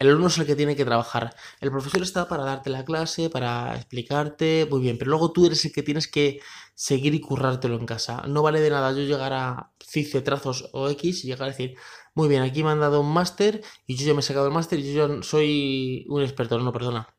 El 0.00 0.08
alumno 0.08 0.28
es 0.28 0.38
el 0.38 0.46
que 0.46 0.56
tiene 0.56 0.76
que 0.76 0.86
trabajar. 0.86 1.36
El 1.60 1.70
profesor 1.70 2.00
está 2.00 2.26
para 2.26 2.42
darte 2.42 2.70
la 2.70 2.86
clase, 2.86 3.28
para 3.28 3.76
explicarte, 3.76 4.66
muy 4.70 4.80
bien, 4.80 4.96
pero 4.96 5.10
luego 5.10 5.30
tú 5.30 5.44
eres 5.44 5.62
el 5.66 5.72
que 5.72 5.82
tienes 5.82 6.08
que 6.08 6.40
seguir 6.74 7.14
y 7.14 7.20
currártelo 7.20 7.76
en 7.78 7.84
casa. 7.84 8.22
No 8.26 8.40
vale 8.40 8.60
de 8.60 8.70
nada 8.70 8.92
yo 8.92 9.02
llegar 9.02 9.34
a 9.34 9.72
CICE, 9.78 10.22
trazos 10.22 10.70
o 10.72 10.88
X 10.88 11.24
y 11.24 11.26
llegar 11.26 11.48
a 11.48 11.50
decir, 11.50 11.76
muy 12.14 12.28
bien, 12.28 12.40
aquí 12.40 12.64
me 12.64 12.70
han 12.70 12.80
dado 12.80 13.02
un 13.02 13.12
máster 13.12 13.62
y 13.86 13.96
yo 13.96 14.06
ya 14.06 14.14
me 14.14 14.20
he 14.20 14.22
sacado 14.22 14.46
el 14.46 14.54
máster 14.54 14.78
y 14.78 14.94
yo 14.94 15.06
ya 15.06 15.22
soy 15.22 16.06
un 16.08 16.22
experto. 16.22 16.58
No, 16.58 16.72
perdona. 16.72 17.14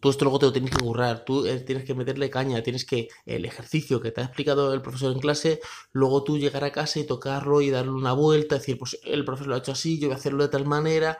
Tú 0.00 0.08
esto 0.08 0.24
luego 0.24 0.38
te 0.38 0.46
lo 0.46 0.52
tienes 0.52 0.70
que 0.70 0.82
currar, 0.82 1.26
tú 1.26 1.44
eh, 1.44 1.60
tienes 1.60 1.84
que 1.84 1.94
meterle 1.94 2.30
caña, 2.30 2.62
tienes 2.62 2.86
que 2.86 3.08
el 3.26 3.44
ejercicio 3.44 4.00
que 4.00 4.12
te 4.12 4.22
ha 4.22 4.24
explicado 4.24 4.72
el 4.72 4.80
profesor 4.80 5.12
en 5.12 5.20
clase, 5.20 5.60
luego 5.92 6.24
tú 6.24 6.38
llegar 6.38 6.64
a 6.64 6.72
casa 6.72 7.00
y 7.00 7.06
tocarlo 7.06 7.60
y 7.60 7.68
darle 7.68 7.92
una 7.92 8.14
vuelta, 8.14 8.54
decir, 8.54 8.78
pues 8.78 8.98
el 9.04 9.26
profesor 9.26 9.48
lo 9.48 9.54
ha 9.56 9.58
hecho 9.58 9.72
así, 9.72 9.98
yo 9.98 10.08
voy 10.08 10.14
a 10.14 10.18
hacerlo 10.18 10.44
de 10.44 10.50
tal 10.50 10.64
manera 10.64 11.18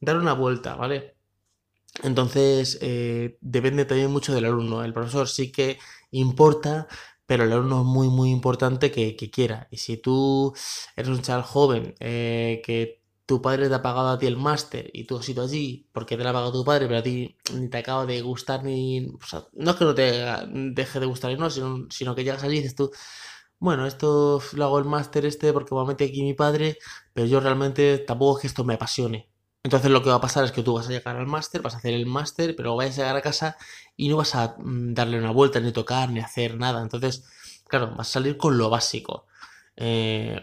dar 0.00 0.16
una 0.18 0.32
vuelta, 0.34 0.76
¿vale? 0.76 1.16
Entonces, 2.02 2.78
eh, 2.82 3.38
depende 3.40 3.84
también 3.84 4.10
mucho 4.10 4.34
del 4.34 4.46
alumno. 4.46 4.84
El 4.84 4.92
profesor 4.92 5.28
sí 5.28 5.52
que 5.52 5.78
importa, 6.10 6.88
pero 7.26 7.44
el 7.44 7.52
alumno 7.52 7.80
es 7.80 7.86
muy, 7.86 8.08
muy 8.08 8.30
importante 8.30 8.90
que, 8.90 9.16
quiera. 9.30 9.68
Y 9.70 9.78
si 9.78 9.96
tú 9.96 10.54
eres 10.96 11.10
un 11.10 11.22
chaval 11.22 11.44
joven, 11.44 11.94
eh, 12.00 12.62
que 12.64 13.04
tu 13.26 13.40
padre 13.40 13.68
te 13.68 13.74
ha 13.74 13.82
pagado 13.82 14.08
a 14.10 14.18
ti 14.18 14.26
el 14.26 14.36
máster 14.36 14.90
y 14.92 15.04
tú 15.04 15.16
has 15.16 15.28
ido 15.28 15.42
allí 15.44 15.88
porque 15.92 16.16
te 16.16 16.24
lo 16.24 16.30
ha 16.30 16.32
pagado 16.32 16.52
tu 16.52 16.64
padre, 16.64 16.86
pero 16.86 16.98
a 16.98 17.02
ti 17.02 17.36
ni 17.54 17.68
te 17.68 17.78
acaba 17.78 18.06
de 18.06 18.20
gustar 18.22 18.64
ni... 18.64 19.00
No 19.54 19.70
es 19.70 19.76
que 19.76 19.84
no 19.84 19.94
te 19.94 20.24
deje 20.74 21.00
de 21.00 21.06
gustar, 21.06 21.36
no, 21.38 21.50
sino, 21.50 21.86
sino 21.90 22.14
que 22.14 22.24
llegas 22.24 22.42
allí 22.44 22.56
y 22.58 22.60
dices 22.60 22.76
tú, 22.76 22.90
bueno, 23.58 23.86
esto 23.86 24.42
lo 24.52 24.64
hago 24.64 24.78
el 24.78 24.84
máster 24.84 25.24
este 25.26 25.52
porque 25.52 25.74
me 25.74 25.84
mete 25.86 26.04
aquí 26.04 26.22
mi 26.22 26.34
padre, 26.34 26.78
pero 27.14 27.26
yo 27.26 27.40
realmente 27.40 27.98
tampoco 27.98 28.38
es 28.38 28.42
que 28.42 28.46
esto 28.48 28.64
me 28.64 28.74
apasione. 28.74 29.33
Entonces 29.64 29.90
lo 29.90 30.02
que 30.02 30.10
va 30.10 30.16
a 30.16 30.20
pasar 30.20 30.44
es 30.44 30.52
que 30.52 30.62
tú 30.62 30.74
vas 30.74 30.88
a 30.88 30.90
llegar 30.90 31.16
al 31.16 31.26
máster, 31.26 31.62
vas 31.62 31.74
a 31.74 31.78
hacer 31.78 31.94
el 31.94 32.04
máster, 32.04 32.54
pero 32.54 32.76
vas 32.76 32.86
a 32.86 33.02
llegar 33.02 33.16
a 33.16 33.22
casa 33.22 33.56
y 33.96 34.10
no 34.10 34.18
vas 34.18 34.34
a 34.34 34.56
mm, 34.58 34.92
darle 34.92 35.18
una 35.18 35.30
vuelta, 35.30 35.58
ni 35.58 35.72
tocar, 35.72 36.10
ni 36.10 36.20
hacer 36.20 36.58
nada. 36.58 36.82
Entonces, 36.82 37.24
claro, 37.66 37.94
vas 37.96 38.08
a 38.10 38.12
salir 38.12 38.36
con 38.36 38.58
lo 38.58 38.68
básico. 38.68 39.26
Eh, 39.76 40.38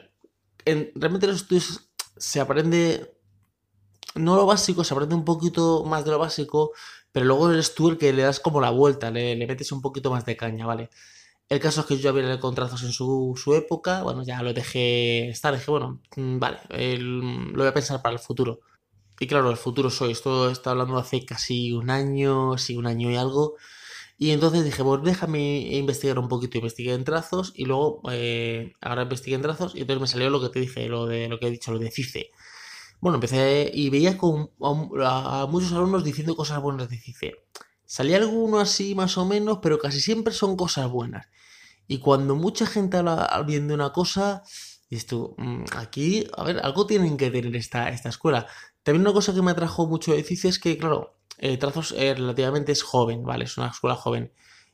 en, 0.66 0.92
realmente 0.96 1.28
los 1.28 1.38
estudios 1.38 1.90
se 2.18 2.40
aprende, 2.40 3.16
no 4.16 4.36
lo 4.36 4.46
básico, 4.48 4.84
se 4.84 4.94
aprende 4.96 5.16
un 5.16 5.26
poquito 5.26 5.84
más 5.86 6.04
de 6.04 6.12
lo 6.12 6.20
básico, 6.20 6.72
pero 7.12 7.26
luego 7.28 7.52
eres 7.52 7.76
tú 7.76 7.90
el 7.90 7.98
que 8.00 8.14
le 8.14 8.24
das 8.24 8.40
como 8.40 8.60
la 8.62 8.72
vuelta, 8.72 9.12
le, 9.12 9.36
metes 9.48 9.72
un 9.72 9.82
poquito 9.82 10.12
más 10.12 10.26
de 10.26 10.38
caña, 10.38 10.66
¿vale? 10.66 10.90
El 11.50 11.60
caso 11.60 11.82
es 11.82 11.88
que 11.88 11.98
yo 11.98 12.10
había 12.10 12.40
contratos 12.40 12.84
en 12.84 12.94
su, 12.94 13.36
época, 13.56 14.04
bueno, 14.04 14.24
ya 14.24 14.42
lo 14.44 14.54
dejé 14.54 15.30
estar, 15.30 15.54
dije, 15.54 15.72
bueno, 15.72 16.02
mm, 16.16 16.40
vale, 16.40 16.60
lo 16.98 17.58
voy 17.58 17.68
a 17.68 17.74
pensar 17.74 18.02
para 18.02 18.14
el 18.14 18.20
futuro. 18.20 18.62
Y 19.22 19.28
claro, 19.28 19.52
el 19.52 19.58
futuro 19.58 19.92
soy. 19.92 20.14
Esto 20.14 20.50
está 20.50 20.72
hablando 20.72 20.98
hace 20.98 21.24
casi 21.24 21.74
un 21.74 21.92
año, 21.92 22.58
sí, 22.58 22.76
un 22.76 22.88
año 22.88 23.12
y 23.12 23.18
algo. 23.18 23.56
Y 24.18 24.32
entonces 24.32 24.66
dije, 24.66 24.84
pues 24.84 25.04
déjame 25.04 25.60
investigar 25.78 26.18
un 26.18 26.28
poquito. 26.28 26.58
Investigué 26.58 26.96
en 26.96 27.04
trazos 27.04 27.54
y 27.56 27.66
luego 27.66 28.02
eh, 28.12 28.74
ahora 28.82 29.04
investigué 29.04 29.36
en 29.36 29.44
trazos 29.44 29.76
y 29.76 29.82
entonces 29.82 30.02
me 30.02 30.08
salió 30.08 30.32
lo 30.32 30.42
que 30.42 30.50
te 30.50 30.60
dije, 30.60 30.88
lo 30.90 31.06
de 31.06 31.28
lo 31.28 31.40
que 31.40 31.46
he 31.46 31.52
dicho, 31.52 31.72
lo 31.72 31.78
de 31.78 31.92
CICE. 31.92 32.32
Bueno, 33.00 33.18
empecé 33.18 33.70
y 33.72 33.92
veía 33.92 34.18
con, 34.18 34.50
a, 35.06 35.46
muchos 35.48 35.72
alumnos 35.74 36.04
diciendo 36.04 36.36
cosas 36.36 36.60
buenas 36.60 36.90
de 36.90 36.98
CICE. 36.98 37.36
Salía 37.86 38.18
alguno 38.18 38.60
así 38.60 38.96
más 38.96 39.20
o 39.20 39.26
menos, 39.26 39.60
pero 39.62 39.78
casi 39.78 40.02
siempre 40.02 40.34
son 40.34 40.56
cosas 40.58 40.90
buenas. 40.90 41.28
Y 41.88 42.00
cuando 42.00 42.36
mucha 42.36 42.66
gente 42.66 42.98
habla 42.98 43.44
bien 43.46 43.68
de 43.68 43.76
una 43.76 43.94
cosa, 43.94 44.42
dices 44.90 45.06
tú, 45.06 45.36
mm, 45.38 45.66
aquí, 45.78 46.28
a 46.36 46.44
ver, 46.44 46.60
algo 46.64 46.88
tienen 46.88 47.18
que 47.18 47.30
tener 47.30 47.56
esta, 47.56 47.90
esta 47.90 48.10
escuela. 48.10 48.48
También 48.84 49.02
una 49.02 49.14
cosa 49.14 49.34
que 49.34 49.42
me 49.42 49.52
atrajo 49.52 49.88
mucho 49.88 50.14
de 50.14 50.24
CICE 50.24 50.50
es 50.50 50.60
que, 50.60 50.78
claro, 50.78 51.16
eh, 51.38 51.58
Trazos 51.58 51.94
eh, 51.98 52.14
relativamente 52.14 52.72
es 52.72 52.84
joven, 52.84 53.24
¿vale? 53.24 53.46
Es 53.46 53.58
una 53.58 53.68
escuela 53.68 53.96
joven. 53.96 54.34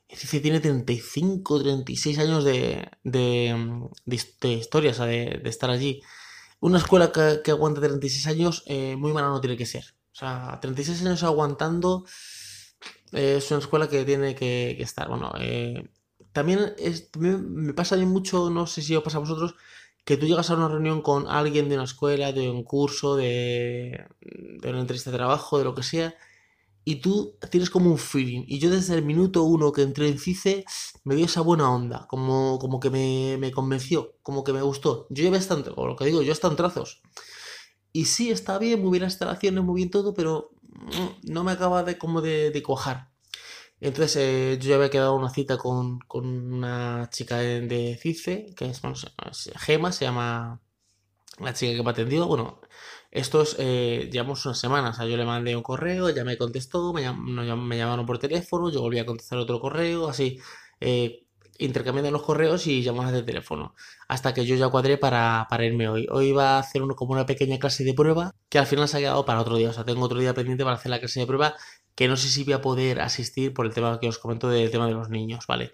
CICE 0.10 0.40
tiene 0.40 0.60
35, 0.60 1.62
36 1.62 2.20
años 2.20 2.44
de, 2.46 2.90
de, 3.04 3.90
de, 4.06 4.54
historia, 4.54 4.92
o 4.92 4.94
sea, 4.94 5.06
de, 5.06 5.42
estar 5.46 5.70
allí. 5.70 6.02
Una 6.60 6.78
escuela 6.78 7.12
que, 7.12 7.42
que 7.44 7.52
aguanta 7.52 7.82
36 7.82 8.28
años, 8.28 8.64
eh, 8.68 8.96
muy 8.96 9.14
mala 9.14 9.28
no 9.28 9.42
tiene 9.42 9.58
que 9.58 9.66
ser. 9.66 9.96
O 10.14 10.16
sea, 10.16 10.60
36 10.62 11.02
años 11.06 11.24
aguantando 11.24 12.06
es 13.12 13.52
una 13.52 13.60
escuela 13.60 13.90
que 13.90 14.06
tiene 14.06 14.36
que, 14.36 14.82
estar. 14.82 15.10
Bueno, 15.10 15.32
también, 16.32 16.74
es, 16.78 17.10
me 17.18 17.74
pasa 17.74 17.96
a 17.96 17.98
mí 17.98 18.06
mucho, 18.06 18.50
no 18.50 18.68
sé 18.68 18.82
si 18.82 18.96
os 18.96 19.04
pasa 19.04 19.18
a 19.18 19.22
vosotros, 19.22 19.56
que 20.08 20.16
tú 20.16 20.26
llegas 20.26 20.50
a 20.50 20.56
una 20.56 20.70
reunión 20.70 21.02
con 21.02 21.28
alguien 21.28 21.68
de 21.68 21.76
una 21.76 21.84
escuela, 21.84 22.32
de 22.32 22.50
un 22.50 22.64
curso, 22.64 23.18
de, 23.18 24.08
una 24.64 24.80
entrevista 24.80 25.12
de 25.12 25.18
trabajo, 25.18 25.58
de 25.58 25.66
lo 25.66 25.76
que 25.76 25.84
sea, 25.84 26.16
y 26.86 27.02
tú 27.02 27.38
tienes 27.52 27.70
como 27.70 27.92
un 27.92 27.98
feeling. 27.98 28.46
Y 28.48 28.58
yo 28.60 28.70
desde 28.70 28.96
el 28.96 29.04
minuto 29.04 29.44
uno 29.44 29.74
que 29.74 29.82
entré 29.82 30.08
en 30.08 30.18
CICE 30.18 30.64
me 31.04 31.16
dio 31.16 31.26
esa 31.26 31.42
buena 31.42 31.70
onda, 31.70 32.08
como, 32.08 32.58
como 32.58 32.80
que 32.80 32.90
me, 32.90 33.52
convenció, 33.52 34.16
como 34.24 34.46
que 34.46 34.54
me 34.54 34.62
gustó. 34.62 35.08
Yo 35.10 35.26
ya 35.26 35.30
bastante, 35.30 35.72
o 35.76 35.86
lo 35.86 35.98
que 35.98 36.06
digo, 36.06 36.22
yo 36.22 36.32
están 36.32 36.56
trazos. 36.56 37.02
Y 37.92 38.06
sí, 38.06 38.32
está 38.32 38.58
bien, 38.60 38.82
muy 38.82 38.92
bien 38.92 39.04
las 39.04 39.12
instalaciones, 39.12 39.62
muy 39.62 39.76
bien 39.76 39.92
todo, 39.92 40.14
pero 40.14 40.52
no 41.24 41.44
me 41.44 41.52
acaba 41.52 41.84
de 41.84 41.98
como 41.98 42.22
de, 42.22 42.52
de 42.52 42.64
cojar. 42.64 43.07
Entonces 43.80 44.16
eh, 44.18 44.58
yo 44.60 44.70
ya 44.70 44.76
había 44.76 44.90
quedado 44.90 45.16
una 45.16 45.30
cita 45.30 45.58
con, 45.58 46.00
una 46.14 47.10
chica 47.12 47.38
de, 47.38 47.98
CICE, 48.02 48.54
que 48.56 48.66
es, 48.66 48.82
bueno, 48.82 48.96
Gema, 49.58 49.92
se 49.92 50.06
llama 50.06 50.62
la 51.40 51.54
chica 51.54 51.76
que 51.78 51.84
me 51.84 51.92
atendió. 51.92 52.28
Bueno, 52.28 52.62
estos 53.12 53.56
eh, 53.60 54.10
llevamos 54.12 54.46
unas 54.46 54.60
semanas. 54.60 54.96
O 54.96 54.98
sea, 55.00 55.08
yo 55.08 55.18
le 55.18 55.26
mandé 55.26 55.56
un 55.56 55.64
correo, 55.64 56.10
ella 56.10 56.24
me 56.24 56.38
contestó, 56.38 56.94
me, 56.94 57.12
me, 57.14 57.78
llamaron 57.78 58.06
por 58.06 58.20
teléfono, 58.20 58.72
yo 58.72 58.82
volví 58.82 59.00
a 59.00 59.06
contestar 59.06 59.40
otro 59.40 59.60
correo, 59.60 60.10
así, 60.10 60.40
eh, 60.80 61.26
intercambiando 61.60 62.12
los 62.12 62.24
correos 62.24 62.68
y 62.68 62.84
llamadas 62.84 63.14
de 63.14 63.24
teléfono. 63.24 63.76
Hasta 64.08 64.34
que 64.34 64.46
yo 64.46 64.56
ya 64.56 64.70
cuadré 64.70 64.98
para, 64.98 65.48
para 65.50 65.66
irme 65.66 65.90
hoy. 65.90 66.08
Hoy 66.12 66.28
iba 66.30 66.58
a 66.58 66.60
hacer 66.60 66.82
uno, 66.84 66.96
como 66.96 67.14
una 67.14 67.26
pequeña 67.26 67.60
clase 67.60 67.84
de 67.84 67.94
prueba 67.94 68.34
que 68.50 68.60
al 68.60 68.68
final 68.68 68.88
se 68.88 68.98
ha 68.98 69.00
quedado 69.00 69.26
para 69.26 69.42
otro 69.42 69.58
día. 69.58 69.70
O 69.70 69.74
sea, 69.74 69.86
tengo 69.86 70.04
otro 70.06 70.20
día 70.20 70.34
pendiente 70.34 70.64
para 70.64 70.78
hacer 70.78 70.90
la 70.92 71.00
clase 71.00 71.20
de 71.20 71.28
prueba 71.28 71.56
que 71.98 72.08
no 72.08 72.16
sé 72.16 72.30
si 72.30 72.44
voy 72.44 72.54
a 72.54 72.62
poder 72.62 73.02
asistir 73.02 73.56
por 73.56 73.66
el 73.66 73.74
tema 73.74 74.00
que 74.00 74.08
os 74.08 74.20
comento 74.20 74.50
del 74.50 74.70
tema 74.70 74.86
de 74.86 74.94
los 74.94 75.10
niños, 75.10 75.48
¿vale? 75.48 75.74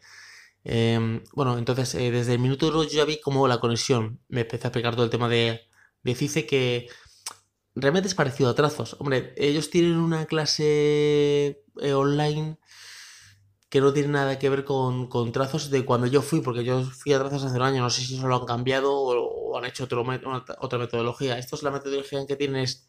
Em, 0.64 1.22
bueno, 1.34 1.58
entonces 1.58 1.94
eh, 1.96 2.12
desde 2.12 2.34
el 2.34 2.40
minuto 2.40 2.72
2 2.72 2.92
yo 2.92 3.00
ya 3.00 3.06
vi 3.06 3.20
como 3.20 3.48
la 3.48 3.60
conexión. 3.60 4.22
Me 4.30 4.42
empecé 4.42 4.68
a 4.68 4.70
explicar 4.70 4.96
todo 4.96 5.04
el 5.06 5.12
tema 5.12 5.28
de, 5.28 5.62
de 6.04 6.16
CICE 6.16 6.46
que 6.48 6.88
realmente 7.76 8.08
es 8.08 8.16
parecido 8.16 8.50
a 8.50 8.56
trazos. 8.56 8.96
Hombre, 9.00 9.34
ellos 9.38 9.70
tienen 9.70 9.98
una 9.98 10.26
clase 10.26 11.64
eh, 11.82 11.94
online 11.94 12.58
que 13.70 13.82
no 13.82 13.92
tiene 13.92 14.10
nada 14.10 14.40
que 14.40 14.50
ver 14.50 14.64
con, 14.64 15.10
trazos 15.34 15.70
de 15.72 15.84
cuando 15.84 16.08
yo 16.08 16.22
fui, 16.22 16.40
porque 16.40 16.64
yo 16.64 16.84
fui 16.86 17.12
a 17.12 17.20
trazos 17.20 17.44
hace 17.44 17.58
un 17.58 17.64
año, 17.64 17.82
no 17.82 17.90
sé 17.90 18.02
si 18.02 18.16
eso 18.16 18.28
lo 18.28 18.38
han 18.38 18.46
cambiado 18.46 18.94
o, 18.94 19.58
han 19.58 19.66
hecho 19.66 19.86
otro, 19.86 20.06
otra 20.60 20.80
metodología. 20.80 21.38
Esto 21.38 21.58
es 21.58 21.64
la 21.64 21.72
metodología 21.72 22.22
en 22.22 22.28
que 22.28 22.38
tienes 22.38 22.88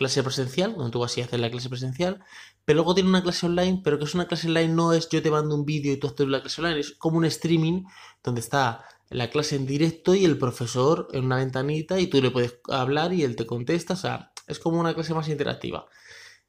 clase 0.00 0.22
presencial, 0.22 0.74
donde 0.74 0.90
tú 0.90 0.98
vas 0.98 1.16
a 1.18 1.20
hacer 1.20 1.38
la 1.38 1.50
clase 1.50 1.68
presencial, 1.68 2.24
pero 2.64 2.78
luego 2.78 2.94
tiene 2.94 3.10
una 3.10 3.22
clase 3.22 3.44
online, 3.44 3.82
pero 3.84 3.98
que 3.98 4.04
es 4.06 4.14
una 4.14 4.26
clase 4.26 4.48
online 4.48 4.72
no 4.72 4.94
es 4.94 5.10
yo 5.10 5.20
te 5.20 5.30
mando 5.30 5.54
un 5.54 5.66
vídeo 5.66 5.92
y 5.92 5.98
tú 5.98 6.06
haces 6.06 6.26
la 6.26 6.40
clase 6.40 6.62
online, 6.62 6.80
es 6.80 6.92
como 6.92 7.18
un 7.18 7.26
streaming 7.26 7.84
donde 8.24 8.40
está 8.40 8.82
la 9.10 9.28
clase 9.28 9.56
en 9.56 9.66
directo 9.66 10.14
y 10.14 10.24
el 10.24 10.38
profesor 10.38 11.08
en 11.12 11.26
una 11.26 11.36
ventanita 11.36 12.00
y 12.00 12.06
tú 12.06 12.22
le 12.22 12.30
puedes 12.30 12.60
hablar 12.70 13.12
y 13.12 13.24
él 13.24 13.36
te 13.36 13.44
contesta, 13.44 13.92
o 13.92 13.96
sea, 13.98 14.32
es 14.46 14.58
como 14.58 14.80
una 14.80 14.94
clase 14.94 15.12
más 15.12 15.28
interactiva. 15.28 15.86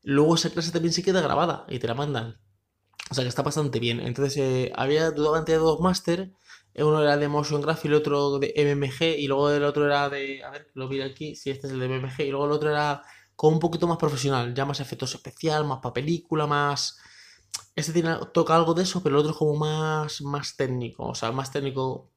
Luego 0.03 0.36
esa 0.36 0.50
clase 0.50 0.72
también 0.72 0.93
se 0.93 1.03
queda 1.03 1.20
grabada 1.20 1.65
y 1.67 1.77
te 1.79 1.88
la 1.88 1.93
mandan. 1.93 2.39
O 3.10 3.13
sea 3.13 3.25
que 3.25 3.29
está 3.29 3.41
bastante 3.43 3.79
bien. 3.79 4.00
Entonces 4.00 4.38
eh, 4.38 4.72
había 4.75 5.12
durante 5.12 5.53
dos 5.55 5.81
máster. 5.81 6.31
Uno 6.75 7.01
era 7.03 7.17
de 7.17 7.27
Motion 7.27 7.62
Graph 7.62 7.84
y 7.84 7.89
el 7.89 7.96
otro 7.96 8.39
de 8.39 8.53
MMG. 8.55 9.20
Y 9.20 9.27
luego 9.27 9.51
el 9.51 9.65
otro 9.65 9.86
era 9.86 10.10
de. 10.10 10.41
A 10.43 10.50
ver, 10.50 10.72
lo 10.74 10.88
vi 10.88 11.01
aquí. 11.01 11.36
Si 11.36 11.50
este 11.50 11.67
es 11.67 11.74
el 11.74 11.79
de 11.79 11.89
MMG. 11.89 12.22
Y 12.22 12.31
luego 12.31 12.46
el 12.46 12.53
otro 12.53 12.70
era 12.70 13.03
como 13.41 13.55
un 13.55 13.60
poquito 13.60 13.88
más 13.88 13.98
profesional. 13.98 14.53
Ya 14.53 14.65
más 14.65 14.81
efectos 14.81 15.15
especial, 15.15 15.65
más 15.65 15.79
para 15.79 15.93
película, 15.93 16.45
más. 16.45 17.00
Este 17.75 18.03
toca 18.31 18.55
algo 18.55 18.75
de 18.75 18.83
eso, 18.83 19.01
pero 19.01 19.15
el 19.15 19.21
otro 19.21 19.31
es 19.31 19.38
como 19.38 19.55
más, 19.55 20.21
más 20.21 20.55
técnico. 20.55 21.07
O 21.07 21.15
sea, 21.15 21.31
más 21.31 21.51
técnico 21.51 22.12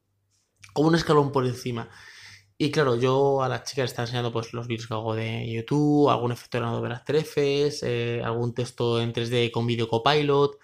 como 0.75 0.88
un 0.88 0.97
escalón 0.97 1.33
por 1.33 1.47
encima. 1.47 1.88
Y 2.59 2.71
claro, 2.71 2.97
yo 2.97 3.43
a 3.43 3.49
las 3.49 3.64
chicas 3.64 3.85
les 3.85 3.90
estaba 3.93 4.04
enseñando 4.04 4.35
pues, 4.35 4.52
los 4.52 4.66
vídeos 4.66 4.87
que 4.87 4.93
hago 4.93 5.14
de 5.14 5.50
YouTube, 5.50 6.11
algún 6.11 6.31
efecto 6.31 6.59
en 6.59 6.64
Adobe 6.64 6.93
After 6.93 7.16
Effects, 7.16 7.83
eh, 7.85 8.21
algún 8.23 8.52
texto 8.52 9.00
en 9.00 9.14
3D 9.14 9.50
con 9.50 9.66
Video 9.66 9.88
Copilot, 9.88 10.59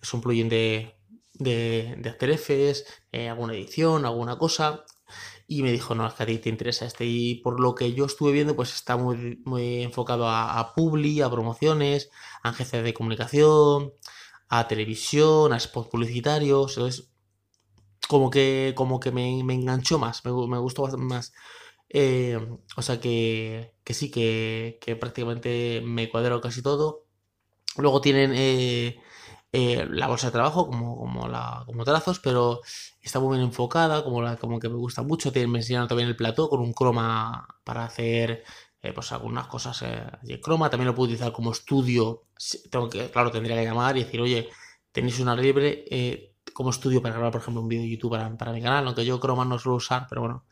es 0.00 0.14
un 0.14 0.22
plugin 0.22 0.48
de, 0.48 0.96
de, 1.34 1.94
de 1.98 2.08
After 2.08 2.30
Effects, 2.30 2.86
eh, 3.12 3.28
alguna 3.28 3.52
edición, 3.52 4.06
alguna 4.06 4.38
cosa. 4.38 4.82
Y 5.48 5.62
me 5.62 5.72
dijo, 5.72 5.94
no, 5.94 6.06
es 6.06 6.14
que 6.14 6.22
a 6.24 6.26
ti 6.26 6.38
te 6.38 6.48
interesa 6.48 6.86
este. 6.86 7.04
Y 7.06 7.36
por 7.36 7.60
lo 7.60 7.74
que 7.74 7.92
yo 7.92 8.04
estuve 8.06 8.32
viendo, 8.32 8.56
pues 8.56 8.74
está 8.74 8.96
muy, 8.96 9.40
muy 9.44 9.82
enfocado 9.82 10.28
a, 10.28 10.58
a 10.58 10.74
Publi, 10.74 11.20
a 11.22 11.30
promociones, 11.30 12.10
a 12.42 12.50
agencias 12.50 12.82
de 12.82 12.94
comunicación, 12.94 13.92
a 14.48 14.68
televisión, 14.68 15.52
a 15.52 15.60
spots 15.60 15.88
publicitarios. 15.88 16.76
Entonces, 16.76 17.10
como 18.08 18.30
que, 18.30 18.74
como 18.76 19.00
que 19.00 19.10
me, 19.12 19.38
enganchó 19.40 19.98
más, 19.98 20.24
me, 20.24 20.30
gustó 20.30 20.86
más. 20.98 21.32
Eh, 21.88 22.38
o 22.76 22.82
sea 22.82 23.00
que, 23.00 23.74
que 23.84 23.94
sí, 23.94 24.10
que, 24.10 24.96
prácticamente 25.00 25.82
me 25.84 26.08
cuadro 26.10 26.40
casi 26.40 26.62
todo. 26.62 27.04
Luego 27.76 28.00
tienen 28.00 28.32
eh, 28.34 29.00
eh, 29.56 29.86
la 29.90 30.08
bolsa 30.08 30.28
de 30.28 30.32
trabajo 30.32 30.66
como, 30.66 30.96
como, 30.96 31.28
la, 31.28 31.62
como 31.66 31.84
trazos, 31.84 32.20
pero 32.20 32.60
está 33.00 33.20
muy 33.20 33.36
bien 33.36 33.48
enfocada, 33.48 34.04
como, 34.04 34.22
la, 34.22 34.36
como 34.36 34.58
que 34.60 34.68
me 34.68 34.76
gusta 34.76 35.02
mucho. 35.02 35.32
Tienen, 35.32 35.50
me 35.50 35.58
enseñaron 35.58 35.88
también 35.88 36.08
el 36.08 36.16
plató 36.16 36.48
con 36.48 36.60
un 36.60 36.72
croma 36.72 37.46
para 37.64 37.84
hacer 37.84 38.44
pues 38.94 39.10
algunas 39.10 39.48
cosas 39.48 39.84
de 40.22 40.40
croma. 40.40 40.70
También 40.70 40.86
lo 40.86 40.94
puedo 40.94 41.06
utilizar 41.06 41.32
como 41.32 41.50
estudio. 41.50 42.22
Tengo 42.70 42.88
que, 42.88 43.10
claro, 43.10 43.32
tendría 43.32 43.56
que 43.56 43.64
llamar 43.64 43.96
y 43.96 44.04
decir, 44.04 44.20
oye, 44.20 44.48
tenéis 44.92 45.18
una 45.18 45.34
libre 45.34 45.84
como 46.52 46.70
estudio 46.70 47.02
para 47.02 47.14
grabar, 47.14 47.32
por 47.32 47.40
ejemplo, 47.42 47.60
un 47.60 47.68
vídeo 47.68 47.82
de 47.82 47.90
YouTube 47.90 48.12
para, 48.38 48.52
mi 48.52 48.62
canal, 48.62 48.86
aunque 48.86 49.04
yo 49.04 49.20
Chroma 49.20 49.44
no 49.44 49.58
suelo 49.58 49.76
usar, 49.76 50.06
pero 50.08 50.22
bueno, 50.22 50.44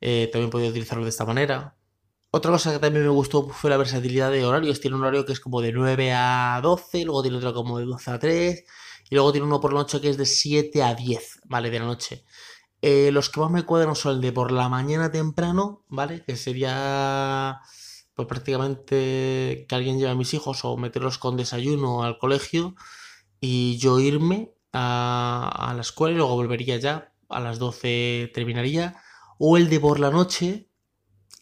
eh, 0.00 0.28
también 0.32 0.50
podía 0.50 0.70
utilizarlo 0.70 1.04
de 1.04 1.10
esta 1.10 1.24
manera. 1.24 1.76
Otra 2.34 2.50
cosa 2.50 2.72
que 2.72 2.78
también 2.78 3.04
me 3.04 3.10
gustó 3.10 3.46
fue 3.50 3.68
la 3.68 3.76
versatilidad 3.76 4.30
de 4.32 4.42
horarios. 4.44 4.80
Tiene 4.80 4.96
un 4.96 5.02
horario 5.02 5.26
que 5.26 5.34
es 5.34 5.40
como 5.40 5.60
de 5.60 5.70
9 5.70 6.12
a 6.14 6.60
12, 6.62 7.04
luego 7.04 7.20
tiene 7.20 7.36
otro 7.36 7.52
como 7.52 7.78
de 7.78 7.84
12 7.84 8.10
a 8.10 8.18
3, 8.18 8.64
y 9.10 9.14
luego 9.14 9.32
tiene 9.32 9.46
uno 9.46 9.60
por 9.60 9.74
la 9.74 9.80
noche 9.80 10.00
que 10.00 10.08
es 10.08 10.16
de 10.16 10.24
7 10.24 10.82
a 10.82 10.94
10, 10.94 11.40
¿vale? 11.44 11.68
De 11.68 11.78
la 11.78 11.84
noche. 11.84 12.24
Eh, 12.80 13.10
los 13.12 13.28
que 13.28 13.40
más 13.40 13.50
me 13.50 13.64
cuadran 13.64 13.94
son 13.94 14.16
el 14.16 14.20
de 14.22 14.32
por 14.32 14.50
la 14.50 14.70
mañana 14.70 15.12
temprano, 15.12 15.84
¿vale? 15.88 16.24
Que 16.24 16.36
sería 16.36 17.60
pues 18.14 18.26
prácticamente 18.28 19.66
que 19.68 19.74
alguien 19.74 19.98
lleve 19.98 20.10
a 20.10 20.14
mis 20.14 20.32
hijos 20.32 20.64
o 20.64 20.76
meterlos 20.78 21.18
con 21.18 21.36
desayuno 21.36 22.02
al 22.02 22.18
colegio 22.18 22.74
y 23.40 23.76
yo 23.78 24.00
irme 24.00 24.54
a, 24.72 25.72
la 25.74 25.82
escuela 25.82 26.14
y 26.14 26.16
luego 26.16 26.34
volvería 26.34 26.78
ya, 26.78 27.12
a 27.28 27.40
las 27.40 27.58
12 27.58 28.30
terminaría, 28.34 28.96
o 29.38 29.58
el 29.58 29.68
de 29.68 29.80
por 29.80 30.00
la 30.00 30.10
noche, 30.10 30.70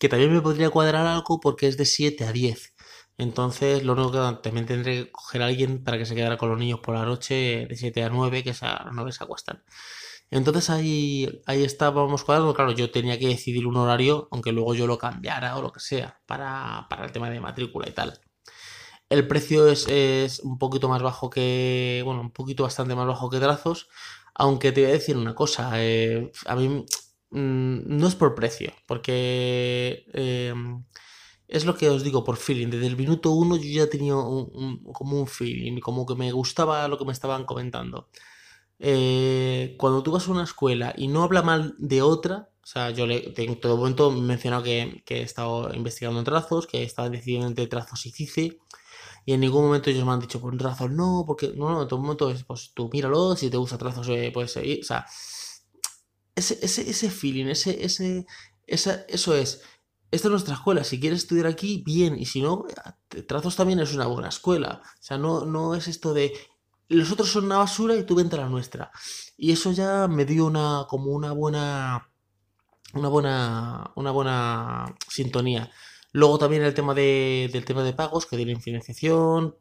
que 0.00 0.09
también 0.09 0.33
me 0.33 0.40
podría 0.40 0.71
cuadrar 0.71 1.07
algo 1.07 1.40
porque 1.40 1.69
es 1.69 1.76
de 1.76 1.85
7 1.85 2.25
a 2.25 2.33
10. 2.33 2.75
Entonces, 3.19 3.85
lo 3.85 3.92
único 3.92 4.12
que 4.12 4.42
también 4.42 4.66
tendré 4.66 5.04
que 5.04 5.12
coger 5.12 5.42
a 5.42 5.47
alguien 5.47 5.85
para 5.85 5.99
que 5.99 6.07
se 6.07 6.14
quedara 6.14 6.38
con 6.38 6.49
los 6.50 6.59
niños 6.59 6.80
por 6.80 6.95
la 6.97 7.04
noche 7.04 7.66
de 7.69 7.76
7 7.76 8.02
a 8.04 8.09
9, 8.09 8.42
que 8.42 8.54
a 8.62 8.85
las 8.87 8.95
9 8.95 9.12
se 9.12 9.25
acuestan. 9.25 9.62
Entonces 10.30 10.71
ahí, 10.71 11.42
ahí 11.47 11.64
estábamos 11.64 12.25
cuadrando. 12.25 12.54
Claro, 12.54 12.73
yo 12.73 12.90
tenía 12.90 13.19
que 13.19 13.28
decidir 13.28 13.66
un 13.66 13.76
horario, 13.76 14.28
aunque 14.30 14.52
luego 14.52 14.75
yo 14.75 14.87
lo 14.87 14.99
cambiara 14.99 15.57
o 15.59 15.62
lo 15.62 15.73
que 15.73 15.80
sea, 15.80 16.21
para, 16.26 16.87
para 16.88 17.04
el 17.04 17.12
tema 17.12 17.30
de 17.30 17.40
matrícula 17.40 17.88
y 17.88 17.92
tal. 17.92 18.21
El 19.11 19.26
precio 19.28 19.69
es, 19.69 20.40
un 20.40 20.59
poquito 20.59 20.88
más 20.88 21.02
bajo 21.02 21.30
que, 21.30 22.00
bueno, 22.04 22.23
un 22.23 22.30
poquito 22.33 22.62
bastante 22.62 22.95
más 22.95 23.07
bajo 23.07 23.28
que 23.28 23.40
trazos, 23.40 23.88
aunque 24.35 24.73
te 24.73 24.83
voy 24.83 24.90
a 24.90 24.95
decir 24.95 25.16
una 25.16 25.35
cosa, 25.35 25.73
eh, 25.75 26.30
a 26.47 26.57
mí 26.57 26.87
mm, 27.30 27.99
no 27.99 28.06
es 28.06 28.14
por 28.14 28.34
precio, 28.34 28.72
porque 28.87 30.06
eh, 30.12 30.54
es 31.49 31.64
lo 31.64 31.76
que 31.76 31.90
os 31.90 32.04
digo 32.04 32.25
por 32.25 32.37
feeling. 32.37 32.68
Desde 32.68 32.87
el 32.87 32.96
minuto 32.96 33.32
uno 33.32 33.56
yo 33.56 33.64
ya 33.84 33.90
tenía 33.90 34.16
un, 34.16 34.82
como 34.92 35.20
un 35.20 35.26
feeling, 35.26 35.80
como 35.80 36.06
que 36.06 36.14
me 36.14 36.32
gustaba 36.32 36.87
lo 36.88 36.99
que 36.99 37.04
me 37.04 37.12
estaban 37.12 37.44
comentando. 37.44 38.08
Eh, 38.78 39.76
cuando 39.78 40.02
tú 40.02 40.12
vas 40.12 40.28
a 40.28 40.32
una 40.32 40.44
escuela 40.44 40.94
y 40.96 41.08
no 41.08 41.22
habla 41.22 41.42
mal 41.42 41.75
de 41.78 42.02
otra, 42.02 42.50
o 42.62 42.66
sea, 42.66 42.90
yo 42.90 43.06
en 43.08 43.60
todo 43.60 43.76
momento 43.76 44.10
he 44.12 44.20
mencionado 44.20 44.62
que, 44.62 45.02
que 45.04 45.18
he 45.20 45.22
estado 45.22 45.75
investigando 45.75 46.25
trazos, 46.25 46.66
que 46.66 46.78
he 46.80 46.84
estado 46.84 47.10
decidiendo 47.10 47.49
entre 47.49 47.66
trazos 47.66 48.06
y 48.06 48.10
CICE, 48.12 48.58
y 49.26 49.32
en 49.32 49.40
ningún 49.40 49.64
momento 49.64 49.90
ellos 49.90 50.04
me 50.04 50.12
han 50.12 50.20
dicho, 50.20 50.40
por 50.40 50.56
trazos 50.56 50.90
no, 50.90 51.25
porque 51.26 51.52
no, 51.56 51.70
no, 51.70 51.82
en 51.82 51.88
todo 51.88 52.00
momento 52.00 52.30
es, 52.30 52.44
pues 52.44 52.72
tú 52.75 52.88
míralo, 52.92 53.37
si 53.37 53.50
te 53.50 53.56
gusta 53.56 53.78
trazos 53.78 54.08
eh, 54.08 54.30
puedes 54.32 54.52
seguir, 54.52 54.80
o 54.80 54.84
sea, 54.84 55.06
ese, 56.40 56.59
ese, 56.62 56.88
ese 56.88 57.11
feeling, 57.11 57.47
ese, 57.47 57.85
ese, 57.85 58.26
esa, 58.66 59.04
eso 59.09 59.35
es, 59.35 59.62
esta 60.11 60.28
es 60.28 60.32
nuestra 60.32 60.54
escuela, 60.54 60.85
si 60.85 60.99
quieres 60.99 61.20
estudiar 61.20 61.47
aquí, 61.47 61.82
bien, 61.85 62.18
y 62.18 62.26
si 62.26 62.42
no, 62.42 62.66
trazos 63.28 63.56
también 63.56 63.80
es 63.80 63.94
una 63.94 64.06
buena 64.06 64.28
escuela, 64.28 64.82
o 64.85 65.02
sea, 65.02 65.18
no, 65.18 65.44
no 65.44 65.75
es 65.75 65.88
esto 65.88 66.12
de, 66.12 66.32
los 66.88 67.11
otros 67.12 67.30
son 67.30 67.44
una 67.44 67.59
basura 67.59 67.94
y 67.94 68.04
tú 68.04 68.14
vente 68.16 68.37
a 68.37 68.40
la 68.40 68.49
nuestra, 68.49 68.90
y 69.37 69.52
eso 69.52 69.73
ya 69.73 70.09
me 70.09 70.25
dio 70.25 70.47
una, 70.47 70.87
como 70.88 71.12
una 71.12 71.32
buena, 71.32 72.11
una 72.94 73.09
buena, 73.09 73.92
una 73.94 74.11
buena 74.11 74.97
sintonía. 75.09 75.70
Luego 76.12 76.38
también 76.38 76.64
el 76.64 76.75
tema 76.75 76.92
de, 76.92 77.49
del 77.52 77.64
tema 77.64 77.85
de 77.85 77.92
pagos, 77.92 78.26
que 78.26 78.37
tienen 78.37 78.61
financiación 78.61 79.54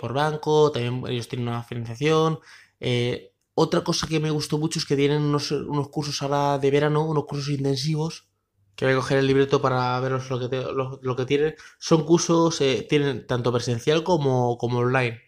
por 0.00 0.12
banco, 0.12 0.70
también 0.70 1.02
ellos 1.08 1.28
tienen 1.28 1.48
una 1.48 1.62
financiación. 1.62 2.38
Eh, 2.80 3.33
otra 3.54 3.84
cosa 3.84 4.06
que 4.08 4.20
me 4.20 4.30
gustó 4.30 4.58
mucho 4.58 4.78
es 4.78 4.84
que 4.84 4.96
tienen 4.96 5.22
unos, 5.22 5.52
cursos 5.90 6.22
ahora 6.22 6.58
de 6.58 6.70
verano, 6.70 7.04
unos 7.06 7.24
cursos 7.24 7.50
intensivos, 7.50 8.28
que 8.74 8.84
voy 8.84 8.94
a 8.94 8.96
coger 8.96 9.18
el 9.18 9.28
libreto 9.28 9.62
para 9.62 10.00
veros 10.00 10.28
lo 10.30 10.50
que, 10.50 10.64
lo, 11.00 11.16
que 11.16 11.24
tienen. 11.24 11.54
Son 11.78 12.04
cursos, 12.04 12.60
eh, 12.60 12.84
tienen 12.88 13.26
tanto 13.26 13.52
presencial 13.52 14.02
como, 14.02 14.58
como 14.58 14.80
online. 14.80 15.22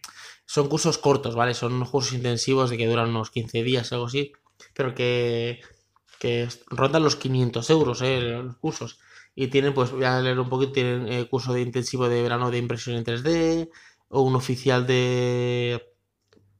Son 0.45 0.67
cursos 0.67 0.97
cortos, 0.97 1.35
¿vale? 1.35 1.53
Son 1.53 1.73
unos 1.73 1.89
cursos 1.89 2.13
intensivos 2.13 2.69
de 2.69 2.77
que 2.77 2.87
duran 2.87 3.09
unos 3.09 3.31
15 3.31 3.63
días, 3.63 3.93
algo 3.93 4.07
así. 4.07 4.33
Pero 4.73 4.93
que, 4.93 5.61
que 6.19 6.49
rondan 6.69 7.03
los 7.03 7.15
500 7.15 7.69
euros, 7.69 8.01
¿eh? 8.01 8.21
Los 8.43 8.57
cursos. 8.57 8.99
Y 9.35 9.47
tienen, 9.47 9.73
pues 9.73 9.91
voy 9.91 10.03
a 10.03 10.19
leer 10.19 10.39
un 10.39 10.49
poquito, 10.49 10.73
tienen 10.73 11.07
eh, 11.07 11.29
curso 11.29 11.53
de 11.53 11.61
intensivo 11.61 12.09
de 12.09 12.21
verano 12.23 12.51
de 12.51 12.57
impresión 12.57 12.97
en 12.97 13.05
3D, 13.05 13.69
o 14.09 14.21
un 14.21 14.35
oficial 14.35 14.87
de 14.87 15.96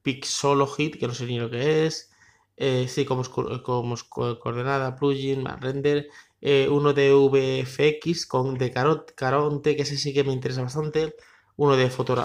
Pixology, 0.08 0.92
que 0.92 1.06
no 1.06 1.14
sé 1.14 1.26
ni 1.26 1.38
lo 1.38 1.50
que 1.50 1.86
es. 1.86 2.10
Eh, 2.56 2.88
sí, 2.88 3.04
como, 3.04 3.24
como 3.62 3.96
coordenada, 4.10 4.96
plugin, 4.96 5.44
render. 5.60 6.08
Eh, 6.40 6.70
uno 6.70 6.94
de 6.94 7.12
VFX 7.12 8.26
con 8.26 8.58
de 8.58 8.72
Caronte, 8.72 9.76
que 9.76 9.82
ese 9.82 9.98
sí 9.98 10.14
que 10.14 10.24
me 10.24 10.32
interesa 10.32 10.62
bastante. 10.62 11.14
Uno 11.58 11.76
de 11.76 11.90
foto, 11.90 12.16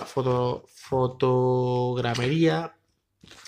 fotogramería. 0.67 2.77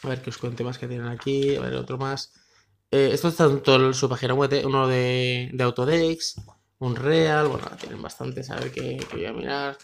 A 0.02 0.08
ver 0.08 0.22
que 0.22 0.30
os 0.30 0.38
cuente 0.38 0.64
más 0.64 0.78
que 0.78 0.88
tienen 0.88 1.06
aquí. 1.06 1.54
A 1.54 1.60
ver, 1.60 1.74
otro 1.74 1.96
más. 1.96 2.32
Eh, 2.90 3.10
esto 3.12 3.28
está 3.28 3.44
en 3.44 3.62
toda 3.62 3.92
su 3.92 4.08
página 4.08 4.34
web. 4.34 4.50
Uno 4.66 4.88
de, 4.88 5.50
de 5.52 5.64
Autodex. 5.64 6.40
Un 6.80 6.96
Real. 6.96 7.46
Bueno, 7.48 7.68
tienen 7.78 8.02
bastantes. 8.02 8.50
A 8.50 8.56
ver 8.56 8.72
qué, 8.72 8.98
voy 9.12 9.26
a 9.26 9.32
mirar. 9.32 9.78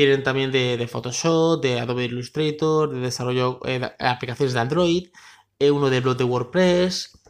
Tienen 0.00 0.22
también 0.22 0.50
de, 0.50 0.88
Photoshop, 0.88 1.60
de 1.60 1.78
Adobe 1.78 2.06
Illustrator, 2.06 2.88
de 2.90 3.00
desarrollo 3.00 3.60
de 3.62 3.92
aplicaciones 3.98 4.54
de 4.54 4.60
Android 4.60 5.08
eh, 5.58 5.70
uno 5.70 5.90
de 5.90 6.00
blog 6.00 6.16
de 6.16 6.24
WordPress. 6.24 7.20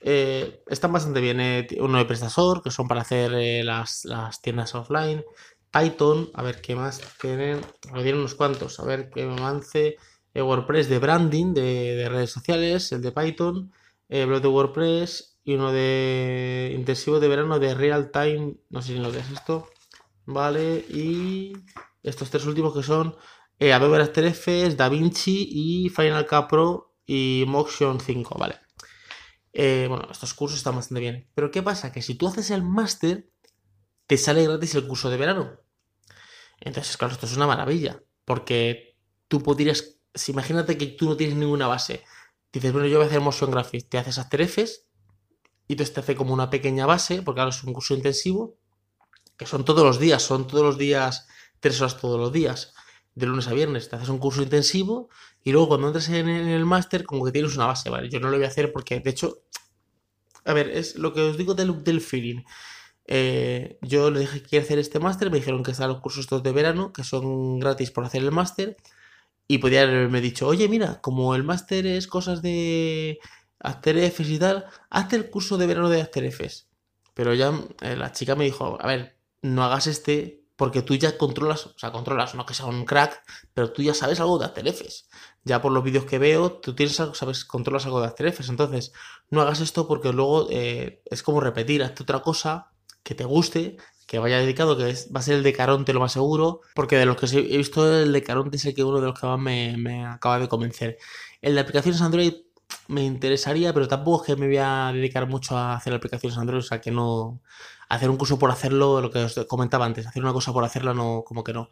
Eh, 0.00 0.62
están 0.68 0.92
bastante 0.92 1.20
bien. 1.20 1.40
Eh, 1.40 1.66
uno 1.80 1.98
de 1.98 2.04
Prestasor, 2.04 2.62
que 2.62 2.70
son 2.70 2.86
para 2.86 3.00
hacer 3.00 3.32
las, 3.64 4.06
tiendas 4.42 4.76
offline. 4.76 5.24
Python, 5.72 6.30
a 6.34 6.44
ver 6.44 6.60
qué 6.60 6.76
más 6.76 7.00
tienen. 7.20 7.62
Me 7.92 8.04
tienen 8.04 8.20
unos 8.20 8.36
cuantos. 8.36 8.78
A 8.78 8.84
ver 8.84 9.10
qué 9.10 9.26
me 9.26 9.32
avance. 9.32 9.96
WordPress 10.32 10.88
de 10.88 11.00
branding 11.00 11.52
de, 11.52 12.08
redes 12.08 12.30
sociales, 12.30 12.92
el 12.92 13.02
de 13.02 13.10
Python. 13.10 13.72
blog 14.08 14.40
de 14.40 14.48
WordPress 14.48 15.36
y 15.42 15.54
uno 15.54 15.72
de 15.72 16.72
intensivo 16.76 17.18
de 17.18 17.26
verano 17.26 17.58
de 17.58 17.74
real 17.74 18.12
time. 18.12 18.54
No 18.68 18.82
sé 18.82 18.92
si 18.92 18.98
lo 19.00 19.10
que 19.10 19.18
es 19.18 19.30
esto. 19.32 19.68
Vale, 20.26 20.84
y 20.88 21.54
estos 22.02 22.30
tres 22.30 22.46
últimos 22.46 22.74
que 22.74 22.82
son 22.82 23.16
Adobe 23.60 24.00
After 24.00 24.24
Effects, 24.24 24.76
DaVinci 24.76 25.48
y 25.50 25.88
Final 25.90 26.26
Cut 26.26 26.48
Pro 26.48 26.94
y 27.06 27.44
Motion 27.46 28.00
5, 28.00 28.36
¿vale? 28.38 28.58
Eh, 29.52 29.86
bueno, 29.88 30.08
estos 30.10 30.32
cursos 30.34 30.58
están 30.58 30.76
bastante 30.76 31.00
bien. 31.00 31.28
Pero 31.34 31.50
¿qué 31.50 31.62
pasa? 31.62 31.92
Que 31.92 32.02
si 32.02 32.14
tú 32.14 32.28
haces 32.28 32.50
el 32.50 32.62
máster, 32.62 33.30
te 34.06 34.16
sale 34.16 34.44
gratis 34.44 34.74
el 34.74 34.86
curso 34.86 35.10
de 35.10 35.16
verano. 35.16 35.60
Entonces, 36.60 36.96
claro, 36.96 37.14
esto 37.14 37.26
es 37.26 37.36
una 37.36 37.46
maravilla. 37.46 38.02
Porque 38.24 38.96
tú 39.28 39.42
podrías. 39.42 39.98
Si 40.14 40.32
imagínate 40.32 40.76
que 40.76 40.86
tú 40.86 41.08
no 41.08 41.16
tienes 41.16 41.36
ninguna 41.36 41.66
base. 41.66 42.04
Dices, 42.52 42.72
bueno, 42.72 42.88
yo 42.88 42.98
voy 42.98 43.04
a 43.04 43.08
hacer 43.08 43.20
motion 43.20 43.50
graphics. 43.50 43.88
Te 43.88 43.98
haces 43.98 44.18
After 44.18 44.40
Effects. 44.40 44.86
Y 45.68 45.74
entonces 45.74 45.94
te 45.94 46.00
hace 46.00 46.16
como 46.16 46.34
una 46.34 46.50
pequeña 46.50 46.86
base. 46.86 47.22
Porque 47.22 47.38
claro, 47.38 47.50
es 47.50 47.62
un 47.64 47.72
curso 47.72 47.94
intensivo. 47.94 48.56
Que 49.36 49.46
son 49.46 49.64
todos 49.64 49.84
los 49.84 49.98
días. 49.98 50.22
Son 50.22 50.46
todos 50.46 50.62
los 50.64 50.78
días. 50.78 51.26
Tres 51.60 51.80
horas 51.80 51.98
todos 51.98 52.18
los 52.18 52.32
días 52.32 52.74
de 53.14 53.26
lunes 53.26 53.48
a 53.48 53.52
viernes, 53.52 53.88
te 53.88 53.96
haces 53.96 54.08
un 54.08 54.18
curso 54.18 54.42
intensivo 54.42 55.08
y 55.42 55.52
luego 55.52 55.68
cuando 55.68 55.88
entres 55.88 56.08
en, 56.08 56.28
el 56.28 56.64
máster 56.64 57.04
como 57.04 57.24
que 57.24 57.32
tienes 57.32 57.54
una 57.56 57.66
base, 57.66 57.90
¿vale? 57.90 58.08
Yo 58.08 58.20
no 58.20 58.30
lo 58.30 58.36
voy 58.36 58.44
a 58.44 58.48
hacer 58.48 58.72
porque, 58.72 59.00
de 59.00 59.10
hecho, 59.10 59.42
a 60.44 60.52
ver, 60.52 60.70
es 60.70 60.96
lo 60.96 61.12
que 61.12 61.20
os 61.20 61.36
digo 61.36 61.54
del, 61.54 62.00
feeling. 62.00 62.42
Eh, 63.06 63.78
yo 63.82 64.10
les 64.10 64.22
dije 64.22 64.42
que 64.42 64.48
quiero 64.48 64.64
hacer 64.64 64.78
este 64.78 65.00
máster, 65.00 65.30
me 65.30 65.38
dijeron 65.38 65.62
que 65.62 65.72
están 65.72 65.88
los 65.88 66.00
cursos 66.00 66.20
estos 66.20 66.42
de 66.42 66.52
verano, 66.52 66.92
que 66.92 67.04
son 67.04 67.58
gratis 67.58 67.90
por 67.90 68.04
hacer 68.04 68.22
el 68.22 68.32
máster, 68.32 68.76
y 69.48 69.58
podía 69.58 69.82
haberme 69.82 70.20
dicho, 70.20 70.46
oye, 70.46 70.68
mira, 70.68 71.00
como 71.00 71.34
el 71.34 71.42
máster 71.42 71.86
es 71.86 72.06
cosas 72.06 72.40
de 72.42 73.18
After 73.58 73.98
Effects 73.98 74.30
y 74.30 74.38
tal, 74.38 74.66
hazte 74.90 75.16
el 75.16 75.30
curso 75.30 75.58
de 75.58 75.66
verano 75.66 75.88
de 75.88 76.00
After 76.00 76.24
Effects. 76.24 76.68
Pero 77.14 77.34
ya 77.34 77.52
eh, 77.82 77.96
la 77.96 78.12
chica 78.12 78.36
me 78.36 78.44
dijo, 78.44 78.78
a 78.80 78.86
ver, 78.86 79.18
no 79.42 79.64
hagas 79.64 79.88
este 79.88 80.39
porque 80.60 80.82
tú 80.82 80.94
ya 80.94 81.16
controlas, 81.16 81.64
o 81.64 81.78
sea, 81.78 81.90
controlas, 81.90 82.34
no 82.34 82.44
que 82.44 82.52
sea 82.52 82.66
un 82.66 82.84
crack, 82.84 83.22
pero 83.54 83.72
tú 83.72 83.80
ya 83.80 83.94
sabes 83.94 84.20
algo 84.20 84.38
de 84.38 84.44
After 84.44 84.68
Effects. 84.68 85.08
Ya 85.42 85.62
por 85.62 85.72
los 85.72 85.82
vídeos 85.82 86.04
que 86.04 86.18
veo, 86.18 86.52
tú 86.52 86.74
tienes 86.74 87.00
algo, 87.00 87.14
sabes, 87.14 87.46
controlas 87.46 87.86
algo 87.86 87.98
de 88.02 88.08
After 88.08 88.26
Effects. 88.26 88.50
Entonces, 88.50 88.92
no 89.30 89.40
hagas 89.40 89.60
esto 89.60 89.88
porque 89.88 90.12
luego 90.12 90.48
eh, 90.50 91.00
es 91.06 91.22
como 91.22 91.40
repetir, 91.40 91.82
hazte 91.82 92.02
otra 92.02 92.20
cosa 92.20 92.72
que 93.02 93.14
te 93.14 93.24
guste, 93.24 93.78
que 94.06 94.18
vaya 94.18 94.36
dedicado, 94.36 94.76
que 94.76 94.84
va 94.84 95.20
a 95.20 95.22
ser 95.22 95.36
el 95.36 95.42
de 95.42 95.54
Caronte 95.54 95.94
lo 95.94 96.00
más 96.00 96.12
seguro, 96.12 96.60
porque 96.74 96.98
de 96.98 97.06
los 97.06 97.16
que 97.16 97.24
he 97.38 97.56
visto, 97.56 97.90
el 97.98 98.12
de 98.12 98.22
Caronte 98.22 98.58
es 98.58 98.66
el 98.66 98.74
que 98.74 98.84
uno 98.84 99.00
de 99.00 99.06
los 99.06 99.18
que 99.18 99.26
más 99.26 99.40
me, 99.40 99.78
me 99.78 100.04
acaba 100.04 100.38
de 100.38 100.48
convencer. 100.48 100.98
El 101.40 101.54
de 101.54 101.60
aplicaciones 101.62 102.02
Android 102.02 102.34
me 102.88 103.02
interesaría, 103.04 103.72
pero 103.72 103.88
tampoco 103.88 104.24
es 104.24 104.26
que 104.26 104.36
me 104.38 104.46
voy 104.46 104.58
a 104.58 104.90
dedicar 104.92 105.26
mucho 105.26 105.56
a 105.56 105.74
hacer 105.74 105.94
aplicaciones 105.94 106.36
Android, 106.36 106.58
o 106.58 106.62
sea 106.62 106.82
que 106.82 106.90
no. 106.90 107.40
Hacer 107.90 108.08
un 108.08 108.16
curso 108.16 108.38
por 108.38 108.50
hacerlo, 108.50 109.02
lo 109.02 109.10
que 109.10 109.18
os 109.24 109.34
comentaba 109.46 109.84
antes, 109.84 110.06
hacer 110.06 110.22
una 110.22 110.32
cosa 110.32 110.52
por 110.52 110.64
hacerla, 110.64 110.94
no, 110.94 111.22
como 111.26 111.44
que 111.44 111.52
no. 111.52 111.70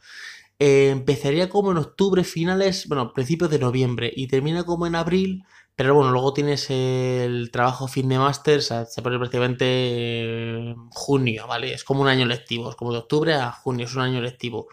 Eh, 0.59 0.91
empezaría 0.91 1.49
como 1.49 1.71
en 1.73 1.79
octubre, 1.79 2.25
finales, 2.25 2.89
bueno, 2.89 3.13
principios 3.15 3.51
de 3.51 3.61
noviembre, 3.61 4.13
y 4.15 4.27
termina 4.29 4.65
como 4.65 4.87
en 4.87 4.97
abril, 4.97 5.45
pero 5.77 5.95
bueno, 5.95 6.11
luego 6.11 6.35
tienes 6.35 6.71
el 6.71 7.51
trabajo 7.53 7.87
fin 7.89 8.09
de 8.09 8.19
máster, 8.19 8.63
se 8.63 9.03
pone 9.03 9.19
prácticamente 9.19 10.75
junio, 10.91 11.47
¿vale? 11.47 11.73
Es 11.73 11.85
como 11.85 12.03
un 12.03 12.09
año 12.09 12.27
lectivo, 12.27 12.69
es 12.71 12.77
como 12.77 12.93
de 12.93 12.99
octubre 12.99 13.35
a 13.35 13.53
junio, 13.53 13.87
es 13.87 13.95
un 13.95 14.03
año 14.03 14.21
lectivo. 14.21 14.67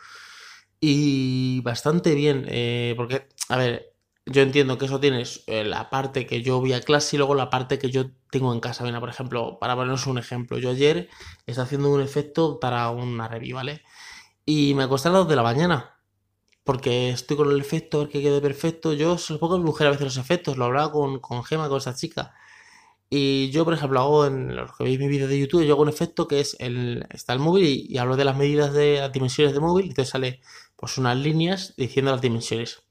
Y 0.79 1.61
bastante 1.61 2.15
bien, 2.15 2.45
eh, 2.49 2.93
porque, 2.97 3.27
a 3.49 3.57
ver, 3.57 3.94
yo 4.25 4.41
entiendo 4.41 4.77
que 4.77 4.85
eso 4.85 4.99
tienes 4.99 5.43
eh, 5.47 5.63
la 5.63 5.89
parte 5.89 6.25
que 6.25 6.41
yo 6.41 6.59
voy 6.59 6.73
a 6.73 6.81
clase 6.81 7.15
y 7.15 7.19
luego 7.19 7.35
la 7.35 7.49
parte 7.49 7.77
que 7.79 7.91
yo 7.91 8.07
tengo 8.31 8.53
en 8.53 8.59
casa. 8.59 8.83
Mira, 8.83 8.99
por 8.99 9.09
ejemplo, 9.09 9.59
para 9.59 9.75
ponernos 9.75 10.07
un 10.07 10.17
ejemplo, 10.17 10.57
yo 10.57 10.71
ayer 10.71 11.09
estaba 11.45 11.65
haciendo 11.65 11.89
un 11.91 12.01
efecto 12.01 12.59
para 12.59 12.89
una 12.89 13.27
review, 13.27 13.55
¿vale? 13.55 13.83
Y 14.45 14.73
me 14.75 14.83
acosté 14.83 15.09
a 15.09 15.11
las 15.11 15.21
2 15.21 15.29
de 15.29 15.35
la 15.35 15.43
mañana. 15.43 15.91
Porque 16.63 17.09
estoy 17.11 17.37
con 17.37 17.51
el 17.51 17.61
efecto, 17.61 18.09
que 18.09 18.21
quede 18.21 18.41
perfecto. 18.41 18.93
Yo 18.93 19.17
supongo 19.19 19.55
que 19.55 19.59
mi 19.59 19.65
mujer 19.67 19.87
a 19.87 19.91
veces 19.91 20.05
los 20.05 20.17
efectos, 20.17 20.57
lo 20.57 20.65
hablaba 20.65 20.91
con, 20.91 21.19
con 21.19 21.43
Gema, 21.43 21.69
con 21.69 21.77
esa 21.77 21.95
chica. 21.95 22.33
Y 23.09 23.51
yo, 23.51 23.65
por 23.65 23.73
ejemplo, 23.73 23.99
hago 23.99 24.25
en 24.25 24.55
los 24.55 24.75
que 24.75 24.83
veis 24.83 24.99
mi 24.99 25.07
vídeo 25.07 25.27
de 25.27 25.39
YouTube, 25.39 25.63
yo 25.63 25.73
hago 25.73 25.83
un 25.83 25.89
efecto 25.89 26.27
que 26.27 26.39
es 26.39 26.55
el, 26.59 27.05
está 27.11 27.33
el 27.33 27.39
móvil 27.39 27.65
y, 27.65 27.97
hablo 27.97 28.17
de 28.17 28.25
las 28.25 28.35
medidas 28.35 28.73
de 28.73 28.97
las 28.99 29.11
dimensiones 29.11 29.53
del 29.53 29.61
móvil. 29.61 29.85
Y 29.85 29.89
entonces 29.89 30.11
sale 30.11 30.41
pues 30.75 30.97
unas 30.97 31.17
líneas 31.17 31.75
diciendo 31.77 32.11
las 32.11 32.21
dimensiones. 32.21 32.83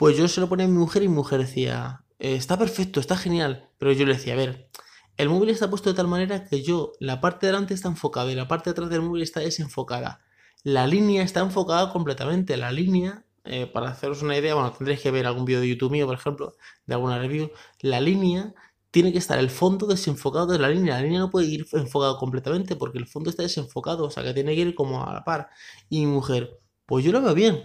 Pues 0.00 0.16
yo 0.16 0.28
se 0.28 0.40
lo 0.40 0.48
ponía 0.48 0.64
a 0.64 0.68
mi 0.68 0.78
mujer 0.78 1.02
y 1.02 1.08
mi 1.08 1.14
mujer 1.14 1.40
decía, 1.40 2.06
eh, 2.18 2.34
está 2.34 2.58
perfecto, 2.58 3.00
está 3.00 3.18
genial. 3.18 3.68
Pero 3.76 3.92
yo 3.92 4.06
le 4.06 4.14
decía, 4.14 4.32
a 4.32 4.36
ver, 4.36 4.70
el 5.18 5.28
móvil 5.28 5.50
está 5.50 5.68
puesto 5.68 5.90
de 5.90 5.94
tal 5.94 6.08
manera 6.08 6.46
que 6.46 6.62
yo, 6.62 6.92
la 7.00 7.20
parte 7.20 7.44
de 7.44 7.52
delante 7.52 7.74
está 7.74 7.88
enfocada 7.88 8.32
y 8.32 8.34
la 8.34 8.48
parte 8.48 8.70
de 8.70 8.72
atrás 8.72 8.88
del 8.88 9.02
móvil 9.02 9.22
está 9.22 9.40
desenfocada. 9.40 10.22
La 10.62 10.86
línea 10.86 11.22
está 11.22 11.40
enfocada 11.40 11.92
completamente. 11.92 12.56
La 12.56 12.72
línea, 12.72 13.26
eh, 13.44 13.66
para 13.66 13.90
haceros 13.90 14.22
una 14.22 14.38
idea, 14.38 14.54
bueno, 14.54 14.72
tendréis 14.72 15.02
que 15.02 15.10
ver 15.10 15.26
algún 15.26 15.44
vídeo 15.44 15.60
de 15.60 15.68
YouTube 15.68 15.90
mío, 15.92 16.06
por 16.06 16.16
ejemplo, 16.16 16.54
de 16.86 16.94
alguna 16.94 17.18
review. 17.18 17.50
La 17.80 18.00
línea 18.00 18.54
tiene 18.90 19.12
que 19.12 19.18
estar 19.18 19.38
el 19.38 19.50
fondo 19.50 19.86
desenfocado 19.86 20.46
de 20.46 20.58
la 20.58 20.70
línea. 20.70 20.94
La 20.94 21.02
línea 21.02 21.18
no 21.20 21.30
puede 21.30 21.48
ir 21.48 21.66
enfocado 21.74 22.16
completamente 22.16 22.74
porque 22.74 22.96
el 22.96 23.06
fondo 23.06 23.28
está 23.28 23.42
desenfocado, 23.42 24.04
o 24.04 24.10
sea 24.10 24.22
que 24.22 24.32
tiene 24.32 24.54
que 24.54 24.62
ir 24.62 24.74
como 24.74 25.04
a 25.04 25.12
la 25.12 25.24
par. 25.24 25.50
Y 25.90 26.06
mi 26.06 26.06
mujer, 26.06 26.58
pues 26.86 27.04
yo 27.04 27.12
lo 27.12 27.20
veo 27.20 27.34
bien. 27.34 27.60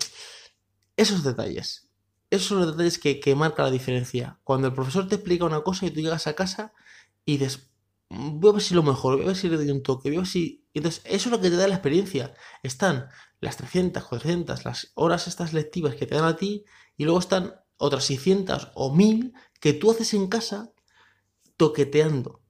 Esos 0.97 1.23
detalles 1.23 1.84
esos 2.35 2.49
son 2.49 2.59
los 2.59 2.71
detalles 2.71 2.99
que, 2.99 3.19
que 3.19 3.35
marcan 3.35 3.65
la 3.65 3.71
diferencia. 3.71 4.39
Cuando 4.43 4.67
el 4.67 4.73
profesor 4.73 5.07
te 5.07 5.15
explica 5.15 5.45
una 5.45 5.61
cosa 5.61 5.85
y 5.85 5.91
tú 5.91 6.01
llegas 6.01 6.27
a 6.27 6.35
casa 6.35 6.73
y 7.25 7.37
dices, 7.37 7.71
voy 8.09 8.49
a 8.51 8.53
ver 8.53 8.61
si 8.61 8.75
lo 8.75 8.83
mejor, 8.83 9.15
voy 9.15 9.23
a 9.23 9.27
ver 9.27 9.35
si 9.35 9.49
le 9.49 9.57
doy 9.57 9.69
un 9.71 9.83
toque, 9.83 10.09
voy 10.09 10.17
a 10.17 10.21
ver 10.21 10.27
si... 10.27 10.65
Entonces, 10.73 11.01
eso 11.05 11.29
es 11.29 11.31
lo 11.31 11.41
que 11.41 11.49
te 11.49 11.55
da 11.55 11.67
la 11.67 11.75
experiencia. 11.75 12.33
Están 12.63 13.07
las 13.39 13.57
300, 13.57 14.03
400, 14.03 14.65
las 14.65 14.91
horas 14.95 15.27
estas 15.27 15.53
lectivas 15.53 15.95
que 15.95 16.05
te 16.05 16.15
dan 16.15 16.25
a 16.25 16.35
ti 16.35 16.65
y 16.97 17.05
luego 17.05 17.19
están 17.19 17.55
otras 17.77 18.05
600 18.05 18.71
o 18.75 18.93
1000 18.93 19.33
que 19.59 19.73
tú 19.73 19.91
haces 19.91 20.13
en 20.13 20.27
casa 20.27 20.71
toqueteando 21.57 22.44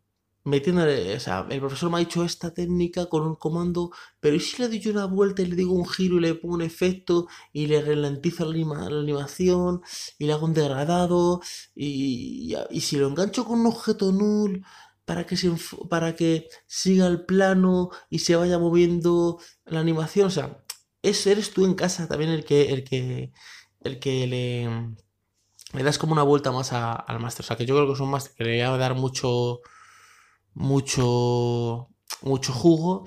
metiéndole, 0.46 1.16
o 1.16 1.20
sea, 1.20 1.46
el 1.50 1.60
profesor 1.60 1.90
me 1.90 1.98
ha 1.98 2.00
dicho 2.00 2.24
esta 2.24 2.54
técnica 2.54 3.08
con 3.08 3.24
un 3.24 3.36
comando, 3.36 3.92
pero 4.20 4.36
¿y 4.36 4.40
si 4.40 4.62
le 4.62 4.68
doy 4.70 4.80
yo 4.80 4.92
una 4.92 5.06
vuelta 5.06 5.42
y 5.42 5.48
le 5.48 5.56
digo 5.56 5.74
un 5.74 5.88
giro 5.88 6.18
y 6.18 6.22
le 6.22 6.36
pongo 6.36 6.56
un 6.56 6.62
efecto 6.62 7.28
y 7.52 7.68
le 7.68 7.82
ralentizo 7.82 8.46
la, 8.46 8.86
animación 8.86 9.82
y 10.20 10.26
le 10.26 10.34
hago 10.34 10.46
un 10.46 10.54
degradado 10.54 11.42
y, 11.76 12.56
y, 12.70 12.82
si 12.82 12.98
lo 12.98 13.08
engancho 13.08 13.46
con 13.46 13.60
un 13.62 13.68
objeto 13.68 14.12
null 14.12 14.64
para 15.06 15.26
que, 15.26 15.36
se, 15.36 15.52
para 15.90 16.16
que 16.16 16.48
siga 16.68 17.08
el 17.08 17.26
plano 17.26 17.90
y 18.10 18.20
se 18.20 18.36
vaya 18.36 18.60
moviendo 18.60 19.40
la 19.66 19.80
animación, 19.80 20.28
o 20.28 20.32
sea, 20.32 20.64
es, 21.02 21.26
eres 21.28 21.54
tú 21.54 21.66
en 21.66 21.74
casa 21.76 22.08
también 22.08 22.32
el 22.32 22.46
que, 22.46 22.72
el 22.74 22.84
que, 22.84 23.32
el 23.82 24.00
que 24.00 24.28
le, 24.28 24.96
le 25.74 25.84
das 25.84 25.98
como 25.98 26.14
una 26.14 26.24
vuelta 26.24 26.52
más 26.52 26.72
al 26.74 27.20
máster, 27.20 27.44
o 27.44 27.48
sea, 27.48 27.58
que 27.58 27.66
yo 27.66 27.76
creo 27.76 27.88
que 27.88 27.94
es 27.94 28.00
un 28.00 28.12
máster 28.12 28.36
que 28.36 28.44
le 28.44 28.64
va 28.64 28.76
a 28.76 28.78
dar 28.78 28.96
mucho 28.96 29.62
mucho 30.56 31.90
mucho 32.22 32.54
jugo. 32.54 33.06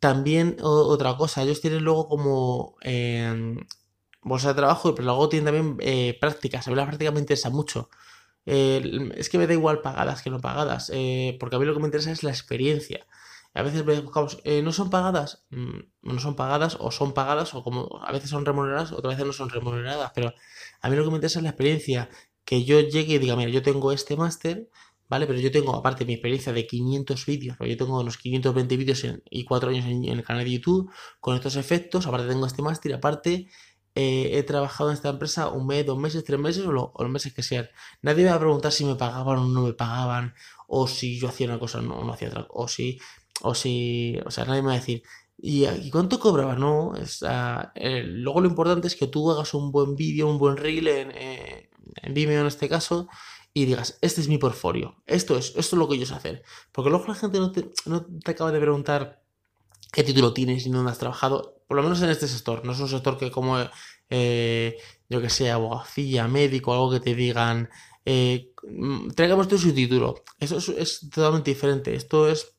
También 0.00 0.56
otra 0.62 1.16
cosa, 1.16 1.42
ellos 1.42 1.60
tienen 1.60 1.84
luego 1.84 2.08
como 2.08 2.76
em, 2.82 3.58
bolsa 4.22 4.48
de 4.48 4.54
trabajo, 4.54 4.94
pero 4.94 5.06
luego 5.06 5.28
tienen 5.28 5.46
también 5.46 5.76
eh, 5.80 6.18
prácticas. 6.20 6.66
A 6.66 6.70
mí 6.70 6.76
las 6.76 6.86
prácticas 6.86 7.14
me 7.14 7.20
interesa 7.20 7.50
mucho. 7.50 7.90
es 8.46 9.28
que 9.28 9.38
me 9.38 9.46
da 9.46 9.52
igual 9.54 9.82
pagadas 9.82 10.22
que 10.22 10.30
no 10.30 10.40
pagadas, 10.40 10.90
eh, 10.94 11.36
porque 11.40 11.56
a 11.56 11.58
mí 11.58 11.66
lo 11.66 11.74
que 11.74 11.80
me 11.80 11.86
interesa 11.86 12.12
es 12.12 12.22
la 12.22 12.30
experiencia. 12.30 13.06
A 13.54 13.62
veces 13.62 13.84
buscamos, 13.84 14.38
eh, 14.44 14.62
¿no 14.62 14.72
son 14.72 14.90
pagadas? 14.90 15.44
Mm, 15.50 15.80
no 16.02 16.20
son 16.20 16.36
pagadas 16.36 16.76
o 16.80 16.90
son 16.92 17.12
pagadas 17.12 17.54
o 17.54 17.64
como 17.64 18.00
a 18.02 18.12
veces 18.12 18.30
son 18.30 18.46
remuneradas, 18.46 18.92
otras 18.92 19.14
veces 19.14 19.26
no 19.26 19.32
son 19.32 19.50
remuneradas, 19.50 20.12
pero 20.14 20.32
a 20.80 20.88
mí 20.88 20.96
lo 20.96 21.04
que 21.04 21.10
me 21.10 21.16
interesa 21.16 21.40
es 21.40 21.42
la 21.42 21.50
experiencia, 21.50 22.08
que 22.44 22.64
yo 22.64 22.80
llegue 22.80 23.14
y 23.14 23.18
diga, 23.18 23.36
mira, 23.36 23.50
yo 23.50 23.62
tengo 23.62 23.92
este 23.92 24.16
máster, 24.16 24.68
¿vale? 25.10 25.26
Pero 25.26 25.40
yo 25.40 25.50
tengo, 25.50 25.74
aparte, 25.76 26.06
mi 26.06 26.14
experiencia 26.14 26.52
de 26.52 26.66
500 26.66 27.26
vídeos, 27.26 27.56
yo 27.60 27.76
tengo 27.76 28.00
unos 28.00 28.16
520 28.16 28.76
vídeos 28.76 29.04
y 29.30 29.44
4 29.44 29.70
años 29.70 29.84
en, 29.86 30.04
el 30.04 30.22
canal 30.24 30.44
de 30.44 30.52
YouTube 30.52 30.90
con 31.20 31.36
estos 31.36 31.56
efectos, 31.56 32.06
aparte 32.06 32.28
tengo 32.28 32.46
este 32.46 32.62
máster, 32.62 32.94
aparte 32.94 33.48
eh, 33.94 34.30
he 34.38 34.42
trabajado 34.44 34.90
en 34.90 34.94
esta 34.94 35.10
empresa 35.10 35.48
un 35.48 35.66
mes, 35.66 35.84
dos 35.84 35.98
meses, 35.98 36.24
tres 36.24 36.38
meses 36.38 36.64
o, 36.64 36.72
los 36.72 37.10
meses 37.10 37.34
que 37.34 37.42
sean. 37.42 37.68
Nadie 38.02 38.24
me 38.24 38.30
va 38.30 38.36
a 38.36 38.40
preguntar 38.40 38.72
si 38.72 38.84
me 38.84 38.94
pagaban 38.94 39.38
o 39.38 39.46
no 39.48 39.62
me 39.62 39.72
pagaban, 39.74 40.34
o 40.68 40.86
si 40.86 41.18
yo 41.18 41.28
hacía 41.28 41.48
una 41.48 41.58
cosa 41.58 41.78
o 41.80 41.82
no, 41.82 42.04
no 42.04 42.12
hacía 42.12 42.28
otra, 42.28 42.46
o 42.50 42.68
si 42.68 42.98
o 43.42 43.54
si, 43.54 44.18
o 44.24 44.30
sea, 44.30 44.44
nadie 44.44 44.62
me 44.62 44.68
va 44.68 44.74
a 44.74 44.78
decir, 44.78 45.02
¿y, 45.38 45.90
cuánto 45.90 46.20
cobraba? 46.20 46.54
No, 46.56 46.94
es, 46.96 47.24
eh, 47.74 48.02
luego 48.04 48.40
lo 48.42 48.48
importante 48.48 48.86
es 48.88 48.96
que 48.96 49.06
tú 49.06 49.30
hagas 49.30 49.54
un 49.54 49.72
buen 49.72 49.96
vídeo, 49.96 50.28
un 50.28 50.38
buen 50.38 50.56
reel 50.56 50.88
en, 50.88 51.10
eh, 51.12 51.70
en 52.02 52.14
Vimeo 52.14 52.40
en 52.42 52.46
este 52.46 52.68
caso, 52.68 53.08
y 53.52 53.64
digas, 53.64 53.98
este 54.00 54.20
es 54.20 54.28
mi 54.28 54.38
portfolio, 54.38 55.02
esto 55.06 55.36
es, 55.36 55.48
esto 55.56 55.76
es 55.76 55.78
lo 55.78 55.88
que 55.88 55.98
yo 55.98 56.06
sé 56.06 56.14
hacer. 56.14 56.42
Porque 56.72 56.90
luego 56.90 57.06
la 57.08 57.14
gente 57.14 57.38
no 57.38 57.52
te, 57.52 57.70
no 57.86 58.04
te 58.04 58.30
acaba 58.30 58.52
de 58.52 58.60
preguntar 58.60 59.22
qué 59.92 60.04
título 60.04 60.32
tienes 60.32 60.66
y 60.66 60.70
dónde 60.70 60.92
has 60.92 60.98
trabajado, 60.98 61.62
por 61.66 61.76
lo 61.76 61.82
menos 61.82 62.00
en 62.02 62.10
este 62.10 62.28
sector, 62.28 62.64
no 62.64 62.72
es 62.72 62.80
un 62.80 62.88
sector 62.88 63.18
que 63.18 63.30
como, 63.30 63.56
eh, 64.08 64.76
yo 65.08 65.20
que 65.20 65.30
sé, 65.30 65.50
abogacía, 65.50 66.28
médico, 66.28 66.72
algo 66.72 66.90
que 66.90 67.00
te 67.00 67.14
digan, 67.14 67.68
eh, 68.04 68.52
traigamos 69.14 69.48
su 69.48 69.72
título. 69.74 70.24
Eso 70.38 70.58
es, 70.76 71.08
totalmente 71.10 71.50
diferente. 71.50 71.94
Esto 71.94 72.28
es 72.28 72.54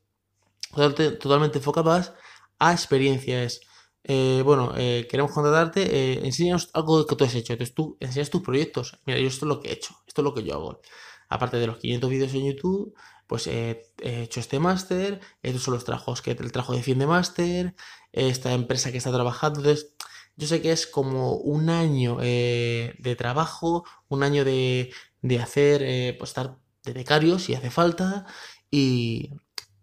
totalmente 1.19 1.57
enfocadas 1.57 2.13
a 2.59 2.71
experiencias. 2.71 3.61
Eh, 4.03 4.41
bueno, 4.43 4.73
eh, 4.77 5.07
queremos 5.09 5.31
contratarte, 5.31 5.81
eh, 5.83 6.25
enséñanos 6.25 6.69
algo 6.73 7.05
que 7.05 7.15
tú 7.15 7.23
has 7.23 7.35
hecho. 7.35 7.53
Entonces 7.53 7.75
tú 7.75 7.97
enseñas 7.99 8.29
tus 8.29 8.41
proyectos. 8.41 8.99
Mira, 9.05 9.19
yo 9.19 9.27
esto 9.27 9.45
es 9.45 9.49
lo 9.49 9.59
que 9.61 9.69
he 9.69 9.73
hecho, 9.73 9.95
esto 10.07 10.21
es 10.21 10.25
lo 10.25 10.33
que 10.33 10.43
yo 10.43 10.53
hago. 10.55 10.81
Aparte 11.29 11.57
de 11.57 11.67
los 11.67 11.77
500 11.77 12.09
vídeos 12.09 12.33
en 12.33 12.45
YouTube, 12.51 12.93
pues 13.27 13.47
he 13.47 13.91
hecho 14.01 14.39
este 14.39 14.59
máster, 14.59 15.21
estos 15.41 15.63
son 15.63 15.75
los 15.75 15.85
trabajos 15.85 16.21
que 16.21 16.31
el 16.31 16.51
trabajo 16.51 16.73
de 16.73 16.83
fin 16.83 16.99
de 16.99 17.07
máster, 17.07 17.75
esta 18.11 18.53
empresa 18.53 18.91
que 18.91 18.97
está 18.97 19.11
trabajando. 19.13 19.59
Entonces, 19.59 19.95
yo 20.35 20.47
sé 20.47 20.61
que 20.61 20.71
es 20.71 20.87
como 20.87 21.35
un 21.37 21.69
año 21.69 22.17
de 22.17 23.15
trabajo, 23.17 23.85
un 24.09 24.23
año 24.23 24.43
de, 24.45 24.93
de 25.21 25.39
hacer, 25.39 26.17
pues 26.17 26.31
estar 26.31 26.57
de 26.83 26.93
becario 26.93 27.39
si 27.39 27.53
hace 27.53 27.69
falta 27.71 28.25
y, 28.71 29.31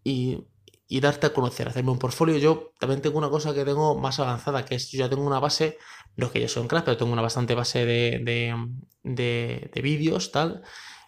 y 0.05 0.45
y 0.89 1.01
darte 1.01 1.27
a 1.27 1.35
conocer, 1.35 1.69
hacerme 1.69 1.91
un 1.93 1.99
portfolio. 1.99 2.39
Yo 2.39 2.73
también 2.81 3.03
tengo 3.03 3.19
una 3.19 3.29
cosa 3.31 3.55
que 3.55 3.65
tengo 3.65 3.99
más 3.99 4.19
avanzada, 4.21 4.65
que 4.65 4.75
es 4.77 4.91
yo 4.91 5.01
ya 5.01 5.11
tengo 5.11 5.27
una 5.27 5.39
base, 5.39 5.79
no 6.17 6.33
que 6.33 6.41
yo 6.41 6.49
soy 6.49 6.63
un 6.63 6.69
crack, 6.69 6.85
pero 6.87 6.97
tengo 6.97 7.13
una 7.13 7.23
bastante 7.23 7.55
base 7.55 7.85
de, 7.85 8.21
de, 9.05 9.71
de, 9.73 9.83
vídeos, 9.83 10.33
tal. 10.33 10.63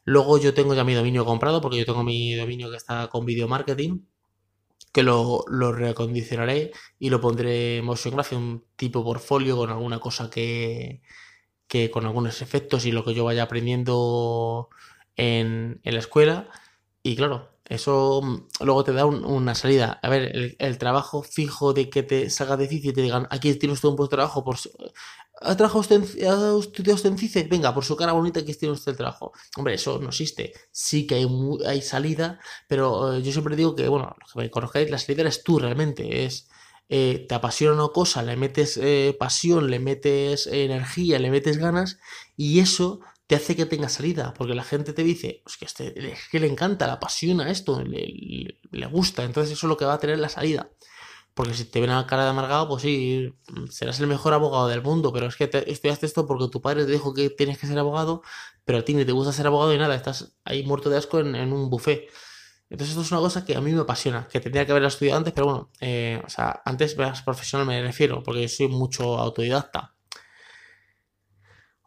Luego 0.04 0.38
yo 0.38 0.54
tengo 0.54 0.74
ya 0.74 0.84
mi 0.84 0.94
dominio 0.94 1.24
comprado, 1.24 1.60
porque 1.62 1.78
yo 1.78 1.86
tengo 1.86 2.04
mi 2.04 2.34
dominio 2.34 2.70
que 2.70 2.76
está 2.76 3.08
con 3.08 3.24
video 3.24 3.48
marketing, 3.48 4.00
que 4.92 5.02
lo, 5.02 5.44
lo 5.48 5.72
reacondicionaré 5.72 6.72
y 6.98 7.10
lo 7.10 7.20
pondré 7.20 7.78
en 7.78 7.84
motion 7.84 8.14
graphic, 8.14 8.38
un 8.38 8.64
tipo 8.76 9.04
portfolio 9.04 9.56
con 9.56 9.70
alguna 9.70 10.00
cosa 10.00 10.30
que, 10.30 11.02
que 11.68 11.90
con 11.90 12.06
algunos 12.06 12.42
efectos 12.42 12.86
y 12.86 12.92
lo 12.92 13.04
que 13.04 13.14
yo 13.14 13.24
vaya 13.24 13.44
aprendiendo 13.44 14.68
en, 15.16 15.80
en 15.84 15.94
la 15.94 16.00
escuela. 16.00 16.50
Y 17.02 17.16
claro, 17.16 17.49
eso 17.70 18.20
mm, 18.22 18.64
luego 18.64 18.84
te 18.84 18.92
da 18.92 19.06
una 19.06 19.54
salida. 19.54 20.00
A 20.02 20.08
ver, 20.08 20.56
el, 20.58 20.78
trabajo 20.78 21.22
fijo 21.22 21.72
de 21.72 21.88
que 21.88 22.02
te 22.02 22.28
salga 22.28 22.56
difícil 22.56 22.90
y 22.90 22.92
te 22.92 23.02
digan, 23.02 23.28
aquí 23.30 23.54
tienes 23.54 23.76
usted 23.76 23.88
un 23.88 23.96
puesto 23.96 24.16
de 24.16 24.18
trabajo, 24.18 24.44
por 24.44 24.56
¿Ha, 25.42 25.56
trabajado 25.56 25.80
usted, 25.80 26.02
¿Ha 26.26 26.58
estudiado 26.58 26.96
usted 26.96 27.10
en 27.10 27.18
CICE? 27.18 27.44
Venga, 27.44 27.72
por 27.72 27.84
su 27.84 27.96
cara 27.96 28.12
bonita, 28.12 28.40
aquí 28.40 28.54
tiene 28.54 28.74
usted 28.74 28.90
el 28.90 28.98
trabajo. 28.98 29.32
Hombre, 29.56 29.74
eso 29.74 30.00
no 30.00 30.08
existe. 30.08 30.52
Sí 30.72 31.06
que 31.06 31.14
hay, 31.14 31.28
hay 31.64 31.80
salida, 31.80 32.40
pero 32.66 33.14
eh, 33.14 33.22
yo 33.22 33.30
siempre 33.30 33.54
digo 33.54 33.76
que, 33.76 33.88
bueno, 33.88 34.16
los 34.20 34.32
que 34.32 34.40
me 34.40 34.50
conozcáis, 34.50 34.90
la 34.90 34.98
salida 34.98 35.22
eres 35.22 35.44
tú 35.44 35.60
realmente. 35.60 36.24
Es, 36.24 36.48
eh, 36.88 37.24
te 37.28 37.34
apasiona 37.36 37.74
una 37.74 37.92
cosa, 37.92 38.22
le 38.22 38.36
metes 38.36 38.76
eh, 38.78 39.16
pasión, 39.18 39.70
le 39.70 39.78
metes 39.78 40.48
energía, 40.48 41.20
le 41.20 41.30
metes 41.30 41.58
ganas, 41.58 41.98
y 42.36 42.58
eso 42.58 43.00
te 43.30 43.36
hace 43.36 43.54
que 43.54 43.64
tenga 43.64 43.88
salida, 43.88 44.34
porque 44.34 44.56
la 44.56 44.64
gente 44.64 44.92
te 44.92 45.04
dice, 45.04 45.40
pues 45.44 45.56
que, 45.56 45.64
este, 45.64 46.10
es 46.10 46.28
que 46.32 46.40
le 46.40 46.48
encanta, 46.48 46.86
le 46.86 46.94
apasiona 46.94 47.48
esto, 47.48 47.80
le, 47.80 48.86
gusta, 48.86 49.22
entonces 49.22 49.52
eso 49.52 49.68
es 49.68 49.68
lo 49.68 49.76
que 49.76 49.84
va 49.84 49.94
a 49.94 50.00
tener 50.00 50.18
la 50.18 50.28
salida. 50.28 50.68
Porque 51.32 51.54
si 51.54 51.64
te 51.66 51.80
ven 51.80 51.90
a 51.90 52.00
la 52.00 52.06
cara 52.08 52.24
de 52.24 52.30
amargado, 52.30 52.68
pues 52.68 52.82
sí, 52.82 53.32
serás 53.70 54.00
el 54.00 54.08
mejor 54.08 54.32
abogado 54.32 54.66
del 54.66 54.82
mundo, 54.82 55.12
pero 55.12 55.26
es 55.26 55.36
que 55.36 55.46
te, 55.46 55.70
estudiaste 55.70 56.06
esto 56.06 56.26
porque 56.26 56.48
tu 56.48 56.60
padre 56.60 56.84
te 56.86 56.90
dijo 56.90 57.14
que 57.14 57.30
tienes 57.30 57.56
que 57.58 57.68
ser 57.68 57.78
abogado, 57.78 58.22
pero 58.64 58.78
a 58.78 58.84
ti 58.84 58.94
ni 58.94 59.04
te 59.04 59.12
gusta 59.12 59.32
ser 59.32 59.46
abogado 59.46 59.72
y 59.72 59.78
nada, 59.78 59.94
estás 59.94 60.36
ahí 60.42 60.64
muerto 60.64 60.90
de 60.90 60.96
asco 60.96 61.20
en, 61.20 61.52
un 61.52 61.70
buffet. 61.70 62.10
Entonces 62.68 62.96
esto 62.96 63.02
es 63.02 63.12
una 63.12 63.20
cosa 63.20 63.44
que 63.44 63.54
a 63.54 63.60
mí 63.60 63.70
me 63.70 63.82
apasiona, 63.82 64.26
que 64.26 64.40
tendría 64.40 64.66
que 64.66 64.72
haber 64.72 64.82
estudiado 64.82 65.18
antes, 65.18 65.32
pero 65.32 65.46
bueno, 65.46 65.70
eh, 65.78 66.20
o 66.26 66.28
sea, 66.28 66.62
antes 66.64 66.96
veas 66.96 67.22
profesional 67.22 67.64
me 67.64 67.80
refiero, 67.80 68.24
porque 68.24 68.48
soy 68.48 68.66
mucho 68.66 69.18
autodidacta 69.18 69.94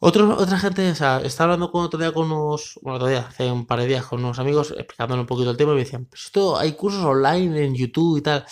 otra 0.03 0.59
gente, 0.59 0.91
o 0.91 0.95
sea, 0.95 1.21
estaba 1.23 1.53
hablando 1.53 1.71
con 1.71 1.85
otro 1.85 1.97
día 1.97 2.11
con 2.11 2.29
unos, 2.29 2.77
bueno, 2.81 2.97
otro 2.97 3.07
día, 3.07 3.19
hace 3.27 3.49
un 3.49 3.65
par 3.65 3.79
de 3.79 3.87
días 3.87 4.05
con 4.05 4.19
unos 4.19 4.37
amigos, 4.37 4.73
explicándole 4.77 5.21
un 5.21 5.27
poquito 5.27 5.51
el 5.51 5.57
tema 5.57 5.71
y 5.71 5.75
me 5.75 5.83
decían, 5.83 6.05
pues 6.05 6.25
esto 6.25 6.57
hay 6.57 6.73
cursos 6.73 7.03
online 7.05 7.63
en 7.65 7.75
YouTube 7.75 8.17
y 8.17 8.21
tal. 8.21 8.45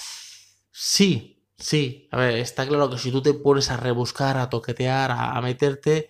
Sí, 0.72 1.44
sí, 1.58 2.08
a 2.12 2.18
ver, 2.18 2.36
está 2.38 2.66
claro 2.68 2.90
que 2.90 2.98
si 2.98 3.12
tú 3.12 3.22
te 3.22 3.34
pones 3.34 3.70
a 3.70 3.78
rebuscar, 3.78 4.38
a 4.38 4.50
toquetear, 4.50 5.12
a, 5.12 5.42
meterte, 5.42 6.10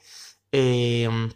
em, 0.52 1.32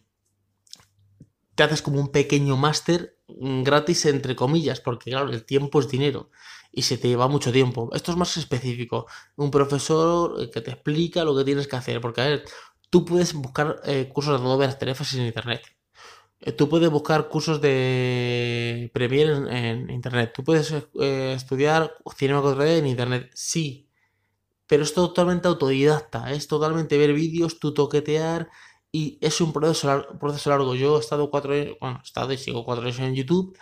te 1.56 1.63
haces 1.63 1.82
como 1.82 2.00
un 2.00 2.10
pequeño 2.10 2.58
máster 2.58 3.18
mm, 3.28 3.63
gratis, 3.63 4.06
entre 4.06 4.36
comillas, 4.36 4.82
porque 4.82 5.12
claro, 5.12 5.32
el 5.32 5.46
tiempo 5.46 5.80
es 5.80 5.89
dinero 5.89 6.30
y 6.72 6.84
se 6.84 6.98
te 6.98 7.08
lleva 7.08 7.28
mucho 7.28 7.52
tiempo. 7.52 7.89
Esto 7.94 8.12
es 8.12 8.18
más 8.18 8.38
específico. 8.38 9.08
Un 9.38 9.50
profesor 9.50 10.50
que 10.52 10.62
te 10.62 10.72
explica 10.72 11.24
lo 11.24 11.36
que 11.36 11.46
tienes 11.46 11.68
que 11.68 11.78
hacer, 11.78 12.02
porque 12.02 12.22
a 12.22 12.26
ver, 12.26 12.46
Tú 12.95 13.03
puedes 13.03 13.34
buscar 13.34 13.81
eh, 13.84 14.08
cursos 14.08 14.39
de 14.39 14.47
Adobe 14.47 14.67
After 14.67 14.88
en 14.88 15.25
Internet. 15.25 15.62
Eh, 16.39 16.53
tú 16.53 16.69
puedes 16.69 16.89
buscar 16.89 17.27
cursos 17.27 17.60
de 17.60 18.89
Premiere 18.93 19.34
en, 19.34 19.89
Internet. 19.89 20.31
Tú 20.34 20.45
puedes 20.45 20.71
eh, 20.71 21.34
estudiar 21.36 21.93
Cinema 22.15 22.41
4D 22.41 22.77
en 22.77 22.88
Internet. 22.88 23.31
Sí. 23.34 23.89
Pero 24.65 24.84
es 24.84 24.93
totalmente 24.93 25.49
autodidacta. 25.49 26.31
Es 26.31 26.47
totalmente 26.47 26.97
ver 26.97 27.12
vídeos, 27.12 27.60
tú 27.60 27.73
toquetear. 27.73 28.47
Y 28.93 29.19
es 29.19 29.41
un 29.41 29.51
proceso, 29.51 30.08
proceso 30.17 30.49
largo. 30.49 30.73
Yo 30.73 30.95
he 30.95 31.01
estado 31.01 31.29
cuatro 31.29 31.51
años, 31.51 31.75
bueno, 31.81 31.99
he 32.01 32.08
estado 32.08 32.31
y 32.31 32.38
sigo 32.38 32.63
cuatro 32.63 32.86
años 32.86 32.99
en 32.99 33.13
YouTube 33.13 33.58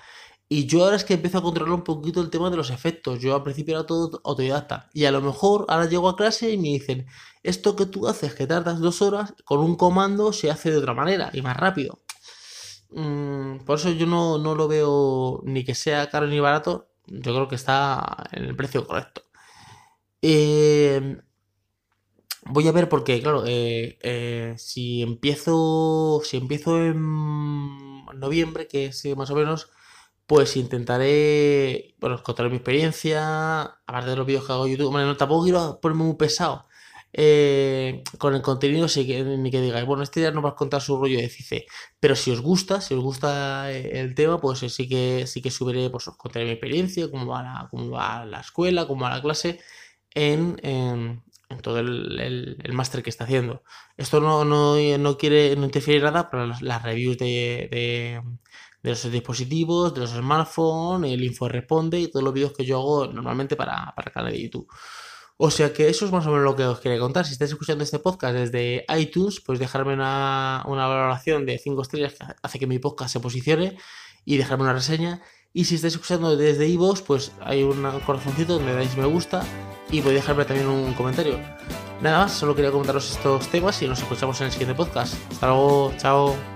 y 0.53 0.67
yo 0.67 0.83
ahora 0.83 0.97
es 0.97 1.03
que 1.03 1.15
empiezo 1.15 1.39
a 1.39 1.41
controlar 1.41 1.73
un 1.73 1.83
poquito 1.83 2.21
el 2.21 2.29
tema 2.29 2.51
de 2.51 2.57
los 2.57 2.69
efectos. 2.69 3.19
Yo 3.19 3.35
al 3.35 3.41
principio 3.41 3.73
era 3.73 3.87
todo 3.87 4.21
autodidacta. 4.23 4.87
Y 4.93 5.05
a 5.05 5.11
lo 5.11 5.19
mejor 5.19 5.65
ahora 5.67 5.89
llego 5.89 6.07
a 6.07 6.15
clase 6.15 6.51
y 6.51 6.57
me 6.57 6.67
dicen, 6.67 7.07
esto 7.41 7.75
que 7.75 7.87
tú 7.87 8.07
haces, 8.07 8.35
que 8.35 8.45
tardas 8.45 8.79
dos 8.79 9.01
horas, 9.01 9.33
con 9.45 9.61
un 9.61 9.75
comando 9.75 10.31
se 10.31 10.51
hace 10.51 10.69
de 10.69 10.77
otra 10.77 10.93
manera 10.93 11.31
y 11.33 11.41
más 11.41 11.57
rápido. 11.57 12.03
Mm, 12.91 13.65
por 13.65 13.79
eso 13.79 13.89
yo 13.89 14.05
no, 14.05 14.37
lo 14.37 14.67
veo 14.67 15.41
ni 15.43 15.63
que 15.63 15.73
sea 15.73 16.07
caro 16.11 16.27
ni 16.27 16.39
barato. 16.39 16.91
Yo 17.07 17.33
creo 17.33 17.47
que 17.47 17.55
está 17.55 18.27
en 18.31 18.43
el 18.43 18.55
precio 18.55 18.85
correcto. 18.85 19.23
Em, 20.21 21.19
voy 22.45 22.67
a 22.67 22.71
ver 22.71 22.89
porque, 22.89 23.19
claro, 23.23 23.43
eh, 23.47 23.97
eh, 24.03 24.53
si 24.57 25.01
empiezo. 25.01 26.21
Si 26.23 26.37
empiezo 26.37 26.77
en 26.77 28.05
noviembre, 28.19 28.67
que 28.67 28.85
es 28.87 29.03
más 29.17 29.31
o 29.31 29.35
menos 29.35 29.71
pues 30.25 30.55
intentaré, 30.57 31.95
bueno, 31.99 32.21
contar 32.23 32.49
mi 32.49 32.55
experiencia, 32.57 33.63
aparte 33.85 34.09
de 34.11 34.15
los 34.15 34.25
vídeos 34.25 34.45
que 34.45 34.53
hago 34.53 34.65
en 34.65 34.71
YouTube, 34.73 34.91
bueno, 34.91 35.07
no, 35.07 35.17
tampoco 35.17 35.43
quiero 35.43 35.79
ponerme 35.81 36.03
muy 36.05 36.15
pesado 36.15 36.67
eh, 37.15 38.03
con 38.17 38.33
el 38.33 38.41
contenido, 38.41 38.87
sí 38.87 39.05
que, 39.05 39.23
ni 39.23 39.51
que 39.51 39.61
digáis, 39.61 39.85
bueno, 39.85 40.01
este 40.03 40.19
día 40.19 40.31
no 40.31 40.41
vas 40.41 40.53
a 40.53 40.55
contar 40.55 40.81
su 40.81 40.97
rollo 40.97 41.19
de 41.19 41.29
CICE, 41.29 41.65
pero 41.99 42.15
si 42.15 42.31
os 42.31 42.41
gusta, 42.41 42.81
si 42.81 42.95
os 42.95 43.01
gusta 43.01 43.71
eh, 43.71 43.99
el 43.99 44.15
tema, 44.15 44.39
pues 44.41 44.59
sí 44.59 44.89
que, 44.89 45.27
sí 45.27 45.41
que 45.41 45.51
subiré, 45.51 45.89
pues 45.91 46.07
os 46.07 46.17
contaré 46.17 46.45
mi 46.45 46.51
experiencia, 46.51 47.09
cómo 47.11 47.27
va 47.27 47.43
la, 47.43 47.67
cómo 47.69 47.91
va 47.91 48.25
la 48.25 48.39
escuela, 48.39 48.87
cómo 48.87 49.03
va 49.03 49.11
la 49.11 49.21
clase, 49.21 49.59
en, 50.15 50.59
en, 50.63 51.23
todo 51.61 51.79
el, 51.79 52.19
el, 52.63 52.73
máster 52.73 53.03
que 53.03 53.11
está 53.11 53.25
haciendo. 53.25 53.63
Esto 53.97 54.19
no, 54.19 54.43
no, 54.43 54.75
no 54.97 55.17
quiere, 55.17 55.55
no 55.55 55.65
interfiere 55.65 56.01
nada 56.01 56.31
para 56.31 56.47
las, 56.47 56.83
reviews 56.83 57.17
de 57.19 58.21
los 58.91 59.11
dispositivos, 59.11 59.93
de 59.93 60.01
los 60.01 60.11
smartphones, 60.11 61.11
el 61.11 61.23
info 61.23 61.47
responde 61.47 61.99
y 61.99 62.07
todos 62.09 62.23
los 62.23 62.33
vídeos 62.33 62.53
que 62.53 62.65
yo 62.65 62.79
hago 62.79 63.07
normalmente 63.07 63.55
para, 63.55 63.93
para 63.95 64.09
el 64.09 64.13
canal 64.13 64.31
de 64.31 64.43
YouTube. 64.43 64.67
O 65.37 65.49
sea 65.49 65.73
que 65.73 65.89
eso 65.89 66.05
es 66.05 66.11
más 66.11 66.25
o 66.27 66.29
menos 66.29 66.43
lo 66.43 66.55
que 66.55 66.63
os 66.63 66.79
quería 66.79 66.99
contar. 66.99 67.25
Si 67.25 67.33
estáis 67.33 67.51
escuchando 67.51 67.83
este 67.83 67.99
podcast 67.99 68.35
desde 68.35 68.85
iTunes, 68.97 69.41
pues 69.41 69.59
dejarme 69.59 69.93
una, 69.93 70.63
una 70.67 70.87
valoración 70.87 71.45
de 71.45 71.57
5 71.57 71.81
estrellas 71.81 72.13
que 72.13 72.25
hace 72.41 72.59
que 72.59 72.67
mi 72.67 72.79
podcast 72.79 73.11
se 73.11 73.19
posicione 73.19 73.77
y 74.25 74.37
dejarme 74.37 74.63
una 74.63 74.73
reseña. 74.73 75.21
Y 75.51 75.65
si 75.65 75.75
estáis 75.75 75.93
escuchando 75.93 76.35
desde 76.35 76.67
iVoox, 76.67 77.01
pues 77.01 77.31
hay 77.41 77.63
un 77.63 77.83
corazoncito 78.05 78.53
donde 78.53 78.73
dais 78.73 78.97
me 78.97 79.05
gusta 79.05 79.43
y 79.91 80.01
podéis 80.01 80.21
dejarme 80.21 80.45
también 80.45 80.67
un 80.67 80.93
comentario. 80.93 81.39
Nada 82.01 82.23
más, 82.23 82.33
solo 82.33 82.55
quería 82.55 82.71
comentaros 82.71 83.11
estos 83.11 83.47
temas 83.49 83.81
y 83.81 83.87
nos 83.87 83.99
escuchamos 83.99 84.39
en 84.41 84.47
el 84.47 84.51
siguiente 84.51 84.75
podcast. 84.75 85.13
Hasta 85.31 85.47
luego, 85.47 85.93
chao. 85.97 86.52